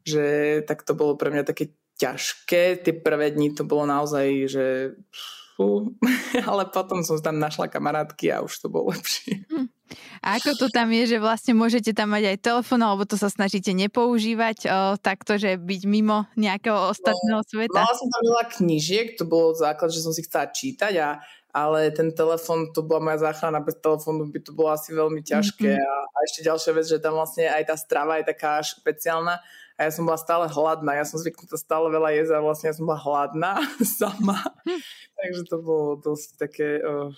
že 0.06 0.62
tak 0.70 0.86
to 0.86 0.94
bolo 0.94 1.18
pre 1.18 1.34
mňa 1.34 1.42
také 1.42 1.74
ťažké, 1.98 2.86
tie 2.86 2.94
prvé 2.94 3.34
dni 3.34 3.56
to 3.56 3.66
bolo 3.66 3.90
naozaj, 3.90 4.28
že 4.46 4.66
fú, 5.56 5.96
ale 6.50 6.68
potom 6.70 7.02
som 7.02 7.18
tam 7.24 7.40
našla 7.40 7.72
kamarátky 7.72 8.30
a 8.36 8.44
už 8.44 8.60
to 8.60 8.68
bolo 8.68 8.92
lepšie. 8.92 9.48
Hm. 9.48 9.72
A 10.26 10.42
ako 10.42 10.58
to 10.58 10.68
tam 10.74 10.90
je, 10.90 11.16
že 11.16 11.18
vlastne 11.22 11.54
môžete 11.54 11.94
tam 11.94 12.12
mať 12.12 12.36
aj 12.36 12.38
telefón, 12.42 12.82
alebo 12.82 13.06
to 13.06 13.16
sa 13.16 13.30
snažíte 13.30 13.70
nepoužívať 13.72 14.66
o, 14.66 14.70
takto, 14.98 15.38
že 15.38 15.62
byť 15.62 15.82
mimo 15.86 16.26
nejakého 16.34 16.90
ostatného 16.90 17.40
no, 17.40 17.46
sveta? 17.46 17.86
Mala 17.86 17.94
som 17.94 18.10
tam 18.10 18.24
veľa 18.26 18.46
knižiek, 18.50 19.14
to 19.14 19.30
bolo 19.30 19.54
základ, 19.54 19.94
že 19.94 20.02
som 20.02 20.12
si 20.12 20.26
chcela 20.26 20.50
čítať 20.50 20.94
a 21.00 21.10
ale 21.56 21.88
ten 21.96 22.12
telefon, 22.12 22.76
to 22.76 22.84
bola 22.84 23.00
moja 23.00 23.32
záchrana, 23.32 23.64
bez 23.64 23.80
telefónu 23.80 24.28
by 24.28 24.44
to 24.44 24.52
bolo 24.52 24.76
asi 24.76 24.92
veľmi 24.92 25.24
ťažké. 25.24 25.72
Mm-hmm. 25.72 25.88
A, 25.88 25.96
a 26.04 26.18
ešte 26.28 26.44
ďalšia 26.44 26.72
vec, 26.76 26.84
že 26.84 27.00
tam 27.00 27.16
vlastne 27.16 27.48
aj 27.48 27.64
tá 27.72 27.76
strava 27.80 28.20
je 28.20 28.28
taká 28.28 28.60
špeciálna, 28.60 29.40
a 29.76 29.80
ja 29.88 29.92
som 29.92 30.08
bola 30.08 30.16
stále 30.16 30.48
hladná. 30.48 30.96
Ja 30.96 31.04
som 31.04 31.20
zvyknutá 31.20 31.60
stále 31.60 31.92
veľa 31.92 32.16
jesť 32.16 32.40
a 32.40 32.46
vlastne 32.46 32.72
ja 32.72 32.76
som 32.76 32.88
bola 32.88 33.00
hladná 33.00 33.60
sama. 34.00 34.40
Hm. 34.64 34.82
Takže 35.20 35.42
to 35.52 35.58
bolo 35.60 36.00
dosť 36.00 36.30
také... 36.40 36.80
Uh, 36.80 37.12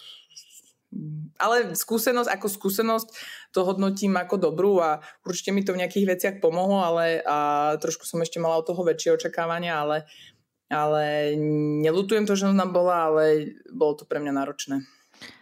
ale 1.38 1.76
skúsenosť 1.76 2.32
ako 2.32 2.48
skúsenosť 2.48 3.08
to 3.52 3.62
hodnotím 3.68 4.16
ako 4.16 4.40
dobrú 4.40 4.80
a 4.80 5.04
určite 5.28 5.52
mi 5.52 5.62
to 5.62 5.76
v 5.76 5.84
nejakých 5.84 6.10
veciach 6.16 6.36
pomohlo, 6.40 6.80
ale 6.80 7.20
a 7.28 7.76
trošku 7.78 8.08
som 8.08 8.24
ešte 8.24 8.40
mala 8.40 8.64
od 8.64 8.66
toho 8.66 8.82
väčšie 8.88 9.20
očakávania, 9.20 9.84
ale, 9.84 10.08
ale 10.72 11.36
nelutujem 11.84 12.24
to, 12.24 12.40
že 12.40 12.50
ona 12.50 12.66
bola, 12.66 13.12
ale 13.12 13.24
bolo 13.68 14.00
to 14.00 14.08
pre 14.08 14.24
mňa 14.24 14.34
náročné. 14.34 14.88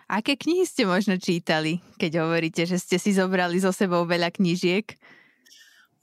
Aké 0.05 0.37
knihy 0.37 0.69
ste 0.69 0.85
možno 0.85 1.17
čítali, 1.17 1.81
keď 1.97 2.25
hovoríte, 2.25 2.65
že 2.69 2.77
ste 2.77 3.01
si 3.01 3.13
zobrali 3.13 3.57
so 3.57 3.73
sebou 3.73 4.05
veľa 4.05 4.33
knížiek? 4.33 4.85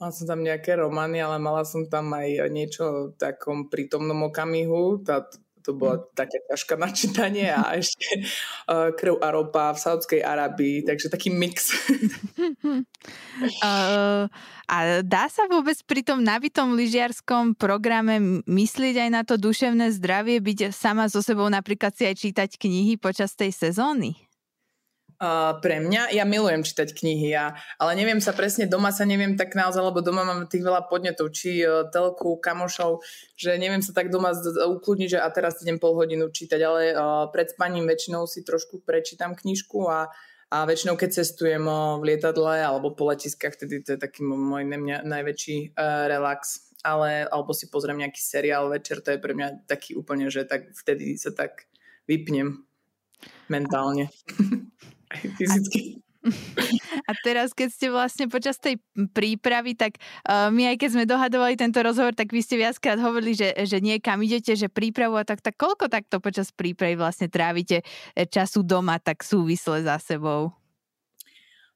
Mala 0.03 0.11
som 0.11 0.27
tam 0.27 0.43
nejaké 0.43 0.75
romány, 0.75 1.23
ale 1.23 1.39
mala 1.39 1.63
som 1.63 1.87
tam 1.87 2.11
aj 2.11 2.51
niečo 2.51 3.15
v 3.15 3.15
takom 3.15 3.71
prítomnom 3.71 4.27
okamihu. 4.27 4.99
Tá, 4.99 5.23
to 5.63 5.71
bola 5.71 6.03
mm. 6.03 6.11
také 6.11 6.43
ťažké 6.51 6.75
načítanie 6.75 7.47
a 7.47 7.63
ešte 7.79 8.27
uh, 8.67 8.91
krv 8.91 9.23
a 9.23 9.31
ropa 9.31 9.71
v 9.71 9.79
Saudskej 9.79 10.19
Arabii, 10.19 10.83
takže 10.83 11.07
taký 11.07 11.31
mix. 11.31 11.71
uh, 13.63 14.27
a 14.75 14.75
dá 15.07 15.31
sa 15.31 15.47
vôbec 15.47 15.79
pri 15.87 16.03
tom 16.03 16.19
nabitom 16.19 16.75
lyžiarskom 16.75 17.55
programe 17.55 18.43
myslieť 18.43 19.07
aj 19.07 19.09
na 19.09 19.23
to 19.23 19.39
duševné 19.39 19.87
zdravie, 19.95 20.43
byť 20.43 20.75
sama 20.75 21.07
so 21.07 21.23
sebou 21.23 21.47
napríklad 21.47 21.95
si 21.95 22.03
aj 22.03 22.19
čítať 22.19 22.49
knihy 22.59 22.99
počas 22.99 23.39
tej 23.39 23.55
sezóny? 23.55 24.19
Uh, 25.23 25.55
pre 25.63 25.79
mňa, 25.79 26.11
ja 26.11 26.27
milujem 26.27 26.67
čítať 26.67 26.91
knihy, 26.91 27.31
ja, 27.31 27.55
ale 27.79 27.95
neviem 27.95 28.19
sa 28.19 28.35
presne, 28.35 28.67
doma 28.67 28.91
sa 28.91 29.07
neviem 29.07 29.39
tak 29.39 29.55
naozaj, 29.55 29.79
lebo 29.79 30.03
doma 30.03 30.27
mám 30.27 30.51
tých 30.51 30.67
veľa 30.67 30.91
podnetov, 30.91 31.31
či 31.31 31.63
uh, 31.63 31.87
telku, 31.87 32.43
kamošov, 32.43 32.99
že 33.39 33.55
neviem 33.55 33.79
sa 33.79 33.95
tak 33.95 34.11
doma 34.11 34.35
ukludniť, 34.35 35.15
že 35.15 35.19
a 35.23 35.27
teraz 35.31 35.63
idem 35.63 35.79
pol 35.79 35.95
hodinu 35.95 36.27
čítať, 36.27 36.59
ale 36.59 36.91
uh, 36.91 37.31
pred 37.31 37.47
spaním 37.47 37.87
väčšinou 37.87 38.27
si 38.27 38.43
trošku 38.43 38.83
prečítam 38.83 39.31
knižku 39.31 39.87
a, 39.87 40.11
a 40.51 40.57
väčšinou 40.67 40.99
keď 40.99 41.23
cestujem 41.23 41.63
uh, 41.71 41.95
v 42.03 42.11
lietadle 42.11 42.59
alebo 42.59 42.91
po 42.91 43.07
letiskách, 43.07 43.55
vtedy 43.55 43.79
to 43.79 43.95
je 43.95 43.99
taký 44.03 44.27
môj 44.27 44.67
mňa, 44.67 45.07
najväčší 45.07 45.71
uh, 45.71 46.11
relax, 46.11 46.67
ale 46.83 47.31
alebo 47.31 47.55
si 47.55 47.71
pozriem 47.71 48.03
nejaký 48.03 48.19
seriál 48.19 48.67
večer, 48.67 48.99
to 48.99 49.15
je 49.15 49.23
pre 49.23 49.31
mňa 49.31 49.71
taký 49.71 49.95
úplne, 49.95 50.27
že 50.27 50.43
tak 50.43 50.75
vtedy 50.75 51.15
sa 51.15 51.31
tak 51.31 51.63
vypnem 52.11 52.67
mentálne. 53.47 54.11
fyzicky. 55.43 56.03
A 57.03 57.11
teraz, 57.19 57.51
keď 57.51 57.67
ste 57.67 57.87
vlastne 57.91 58.31
počas 58.31 58.55
tej 58.55 58.79
prípravy, 59.11 59.75
tak 59.75 59.99
uh, 60.23 60.47
my 60.47 60.71
aj 60.71 60.79
keď 60.79 60.89
sme 60.95 61.03
dohadovali 61.03 61.59
tento 61.59 61.83
rozhovor, 61.83 62.15
tak 62.15 62.31
vy 62.31 62.39
ste 62.39 62.55
viackrát 62.55 62.95
hovorili, 62.95 63.35
že, 63.35 63.51
že 63.67 63.83
niekam 63.83 64.23
idete, 64.23 64.55
že 64.55 64.71
prípravu 64.71 65.19
a 65.19 65.27
tak, 65.27 65.43
tak 65.43 65.59
koľko 65.59 65.91
takto 65.91 66.23
počas 66.23 66.55
prípravy 66.55 66.95
vlastne 66.95 67.27
trávite 67.27 67.83
eh, 67.83 68.23
času 68.23 68.63
doma 68.63 69.03
tak 69.03 69.19
súvisle 69.19 69.83
za 69.83 69.99
sebou? 69.99 70.55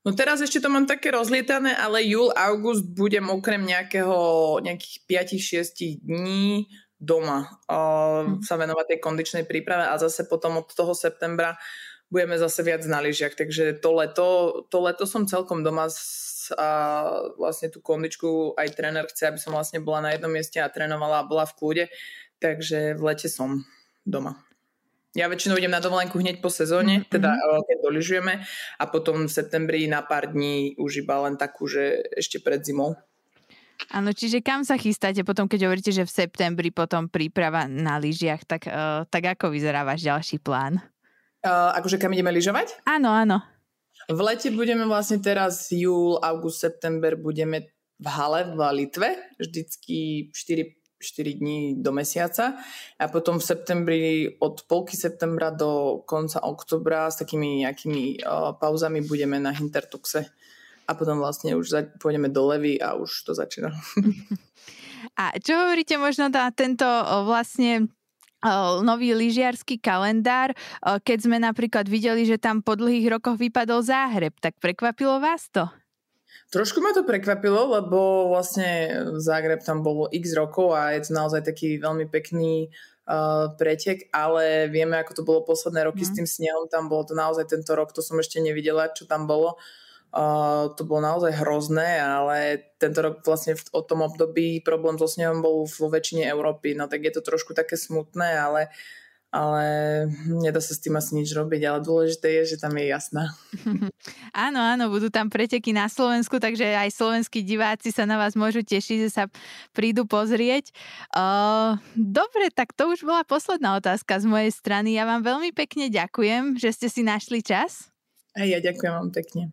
No 0.08 0.16
teraz 0.16 0.40
ešte 0.40 0.64
to 0.64 0.72
mám 0.72 0.88
také 0.88 1.12
rozlietané, 1.12 1.76
ale 1.76 2.08
júl, 2.08 2.32
august 2.32 2.88
budem 2.96 3.28
okrem 3.28 3.60
nejakého, 3.60 4.16
nejakých 4.64 5.04
5-6 5.04 6.08
dní 6.08 6.72
doma 6.96 7.60
uh, 7.68 8.24
hm. 8.24 8.42
sa 8.42 8.56
venovať 8.56 8.96
tej 8.96 9.00
kondičnej 9.04 9.44
príprave 9.44 9.86
a 9.86 10.00
zase 10.00 10.24
potom 10.26 10.64
od 10.64 10.72
toho 10.72 10.96
septembra 10.96 11.60
budeme 12.08 12.40
zase 12.40 12.64
viac 12.64 12.84
na 12.88 13.04
lyžiach. 13.04 13.36
Takže 13.36 13.80
to 13.80 13.90
leto, 13.96 14.28
to 14.72 14.78
leto 14.80 15.04
som 15.04 15.28
celkom 15.28 15.64
doma 15.64 15.92
a 16.56 16.70
vlastne 17.36 17.68
tú 17.68 17.84
kondičku 17.84 18.56
aj 18.56 18.72
tréner 18.72 19.04
chce, 19.12 19.28
aby 19.28 19.40
som 19.42 19.52
vlastne 19.52 19.84
bola 19.84 20.08
na 20.08 20.10
jednom 20.16 20.32
mieste 20.32 20.64
a 20.64 20.72
trénovala 20.72 21.24
a 21.24 21.28
bola 21.28 21.44
v 21.44 21.56
kľude. 21.60 21.86
Takže 22.40 22.96
v 22.96 23.02
lete 23.04 23.28
som 23.28 23.68
doma. 24.08 24.40
Ja 25.18 25.26
väčšinou 25.26 25.58
idem 25.58 25.74
na 25.74 25.82
dovolenku 25.82 26.22
hneď 26.22 26.46
po 26.46 26.54
sezóne, 26.54 27.02
mm-hmm. 27.02 27.12
teda 27.12 27.34
eh, 27.34 27.62
keď 27.66 27.78
doližujeme 27.90 28.34
a 28.78 28.84
potom 28.86 29.26
v 29.26 29.32
septembri 29.32 29.90
na 29.90 30.06
pár 30.06 30.30
dní 30.30 30.78
už 30.78 31.02
iba 31.02 31.18
len 31.26 31.36
takú, 31.36 31.66
že 31.66 32.06
ešte 32.14 32.38
pred 32.38 32.62
zimou. 32.62 32.94
Áno, 33.94 34.10
čiže 34.14 34.42
kam 34.46 34.62
sa 34.62 34.78
chystáte 34.78 35.22
potom, 35.26 35.50
keď 35.50 35.70
hovoríte, 35.70 35.94
že 35.94 36.06
v 36.06 36.12
septembri 36.12 36.70
potom 36.74 37.10
príprava 37.10 37.70
na 37.70 38.02
lyžiach, 38.02 38.46
tak, 38.46 38.66
uh, 38.70 39.06
tak 39.10 39.38
ako 39.38 39.54
vyzerá 39.54 39.86
váš 39.86 40.02
ďalší 40.02 40.42
plán? 40.42 40.82
Uh, 41.48 41.72
akože 41.80 41.96
kam 41.96 42.12
ideme 42.12 42.36
lyžovať? 42.36 42.84
Áno, 42.84 43.08
áno. 43.08 43.40
V 44.12 44.20
lete 44.20 44.52
budeme 44.52 44.84
vlastne 44.84 45.24
teraz 45.24 45.72
júl, 45.72 46.20
august, 46.20 46.60
september 46.60 47.16
budeme 47.16 47.72
v 47.98 48.08
hale 48.08 48.52
v 48.52 48.60
Litve, 48.84 49.10
vždycky 49.40 50.30
4 50.36 50.76
4 50.98 51.34
dní 51.34 51.78
do 51.78 51.94
mesiaca 51.94 52.58
a 52.98 53.06
potom 53.06 53.38
v 53.38 53.46
septembri 53.46 54.04
od 54.42 54.66
polky 54.66 54.98
septembra 54.98 55.54
do 55.54 56.02
konca 56.10 56.42
oktobra 56.42 57.06
s 57.14 57.22
takými 57.22 57.62
nejakými 57.62 58.26
uh, 58.26 58.58
pauzami 58.58 59.06
budeme 59.06 59.38
na 59.38 59.54
Hintertuxe 59.54 60.26
a 60.90 60.92
potom 60.98 61.22
vlastne 61.22 61.54
už 61.54 61.66
za, 61.70 61.82
pôjdeme 62.02 62.34
do 62.34 62.50
Levy 62.50 62.82
a 62.82 62.98
už 62.98 63.30
to 63.30 63.32
začína. 63.38 63.70
A 65.14 65.34
čo 65.38 65.54
hovoríte 65.54 65.98
možno 65.98 66.30
na 66.30 66.50
tento 66.54 66.86
vlastne 67.26 67.90
nový 68.86 69.18
lyžiarsky 69.18 69.82
kalendár, 69.82 70.54
keď 70.82 71.18
sme 71.26 71.38
napríklad 71.42 71.90
videli, 71.90 72.24
že 72.28 72.38
tam 72.38 72.62
po 72.62 72.78
dlhých 72.78 73.18
rokoch 73.18 73.38
vypadol 73.38 73.82
záhreb, 73.82 74.34
tak 74.38 74.58
prekvapilo 74.62 75.18
vás 75.18 75.50
to? 75.50 75.66
Trošku 76.48 76.80
ma 76.80 76.96
to 76.96 77.04
prekvapilo, 77.04 77.76
lebo 77.76 78.32
vlastne 78.32 79.04
Zagreb 79.20 79.60
tam 79.68 79.84
bolo 79.84 80.08
x 80.08 80.32
rokov 80.32 80.72
a 80.72 80.96
je 80.96 81.04
to 81.04 81.12
naozaj 81.12 81.44
taký 81.44 81.76
veľmi 81.76 82.08
pekný 82.08 82.72
uh, 83.04 83.52
pretek, 83.60 84.08
ale 84.16 84.72
vieme, 84.72 84.96
ako 84.96 85.12
to 85.12 85.24
bolo 85.28 85.44
posledné 85.44 85.84
roky 85.84 86.06
mm. 86.06 86.08
s 86.08 86.12
mhm. 86.14 86.18
tým 86.24 86.28
snehom, 86.28 86.64
tam 86.72 86.88
bolo 86.88 87.04
to 87.04 87.20
naozaj 87.20 87.52
tento 87.52 87.76
rok, 87.76 87.92
to 87.92 88.00
som 88.00 88.16
ešte 88.24 88.40
nevidela, 88.40 88.88
čo 88.96 89.04
tam 89.04 89.28
bolo. 89.28 89.60
Uh, 89.60 89.87
to 90.74 90.82
bolo 90.88 91.04
naozaj 91.04 91.36
hrozné, 91.44 92.00
ale 92.00 92.64
tento 92.80 93.04
rok 93.04 93.22
vlastne 93.28 93.60
v, 93.60 93.64
o 93.76 93.82
tom 93.84 94.02
období 94.02 94.64
problém 94.64 94.96
so 94.96 95.06
snehom 95.06 95.44
bol 95.44 95.68
vo 95.68 95.88
väčšine 95.92 96.26
Európy, 96.26 96.74
no 96.74 96.88
tak 96.88 97.04
je 97.04 97.14
to 97.14 97.22
trošku 97.22 97.52
také 97.54 97.76
smutné, 97.76 98.40
ale 98.40 98.72
ale 99.28 99.66
nedá 100.24 100.64
sa 100.64 100.72
s 100.72 100.80
tým 100.80 100.96
asi 100.96 101.12
nič 101.12 101.36
robiť, 101.36 101.62
ale 101.68 101.84
dôležité 101.84 102.40
je, 102.42 102.56
že 102.56 102.64
tam 102.64 102.72
je 102.80 102.88
jasná. 102.88 103.36
áno, 104.48 104.60
áno, 104.64 104.88
budú 104.88 105.12
tam 105.12 105.28
preteky 105.28 105.76
na 105.76 105.92
Slovensku, 105.92 106.40
takže 106.40 106.64
aj 106.64 106.96
slovenskí 106.96 107.44
diváci 107.44 107.92
sa 107.92 108.08
na 108.08 108.16
vás 108.16 108.40
môžu 108.40 108.64
tešiť, 108.64 108.98
že 109.04 109.10
sa 109.12 109.24
prídu 109.76 110.08
pozrieť. 110.08 110.72
Uh, 111.12 111.76
dobre, 111.94 112.48
tak 112.56 112.72
to 112.72 112.88
už 112.88 113.04
bola 113.04 113.28
posledná 113.28 113.76
otázka 113.76 114.16
z 114.24 114.26
mojej 114.32 114.52
strany. 114.56 114.96
Ja 114.96 115.04
vám 115.04 115.28
veľmi 115.28 115.52
pekne 115.52 115.92
ďakujem, 115.92 116.56
že 116.56 116.72
ste 116.72 116.88
si 116.88 117.04
našli 117.04 117.44
čas. 117.44 117.92
A 118.32 118.48
ja 118.48 118.64
ďakujem 118.64 118.94
vám 118.96 119.12
pekne. 119.12 119.52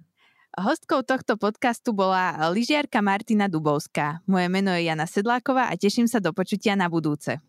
Hostkou 0.55 1.03
tohto 1.03 1.35
podcastu 1.35 1.91
bola 1.91 2.39
lyžiarka 2.55 3.03
Martina 3.03 3.51
Dubovská. 3.51 4.23
Moje 4.31 4.47
meno 4.47 4.71
je 4.71 4.87
Jana 4.87 5.03
Sedláková 5.03 5.67
a 5.67 5.75
teším 5.75 6.07
sa 6.07 6.23
do 6.23 6.31
počutia 6.31 6.79
na 6.79 6.87
budúce. 6.87 7.43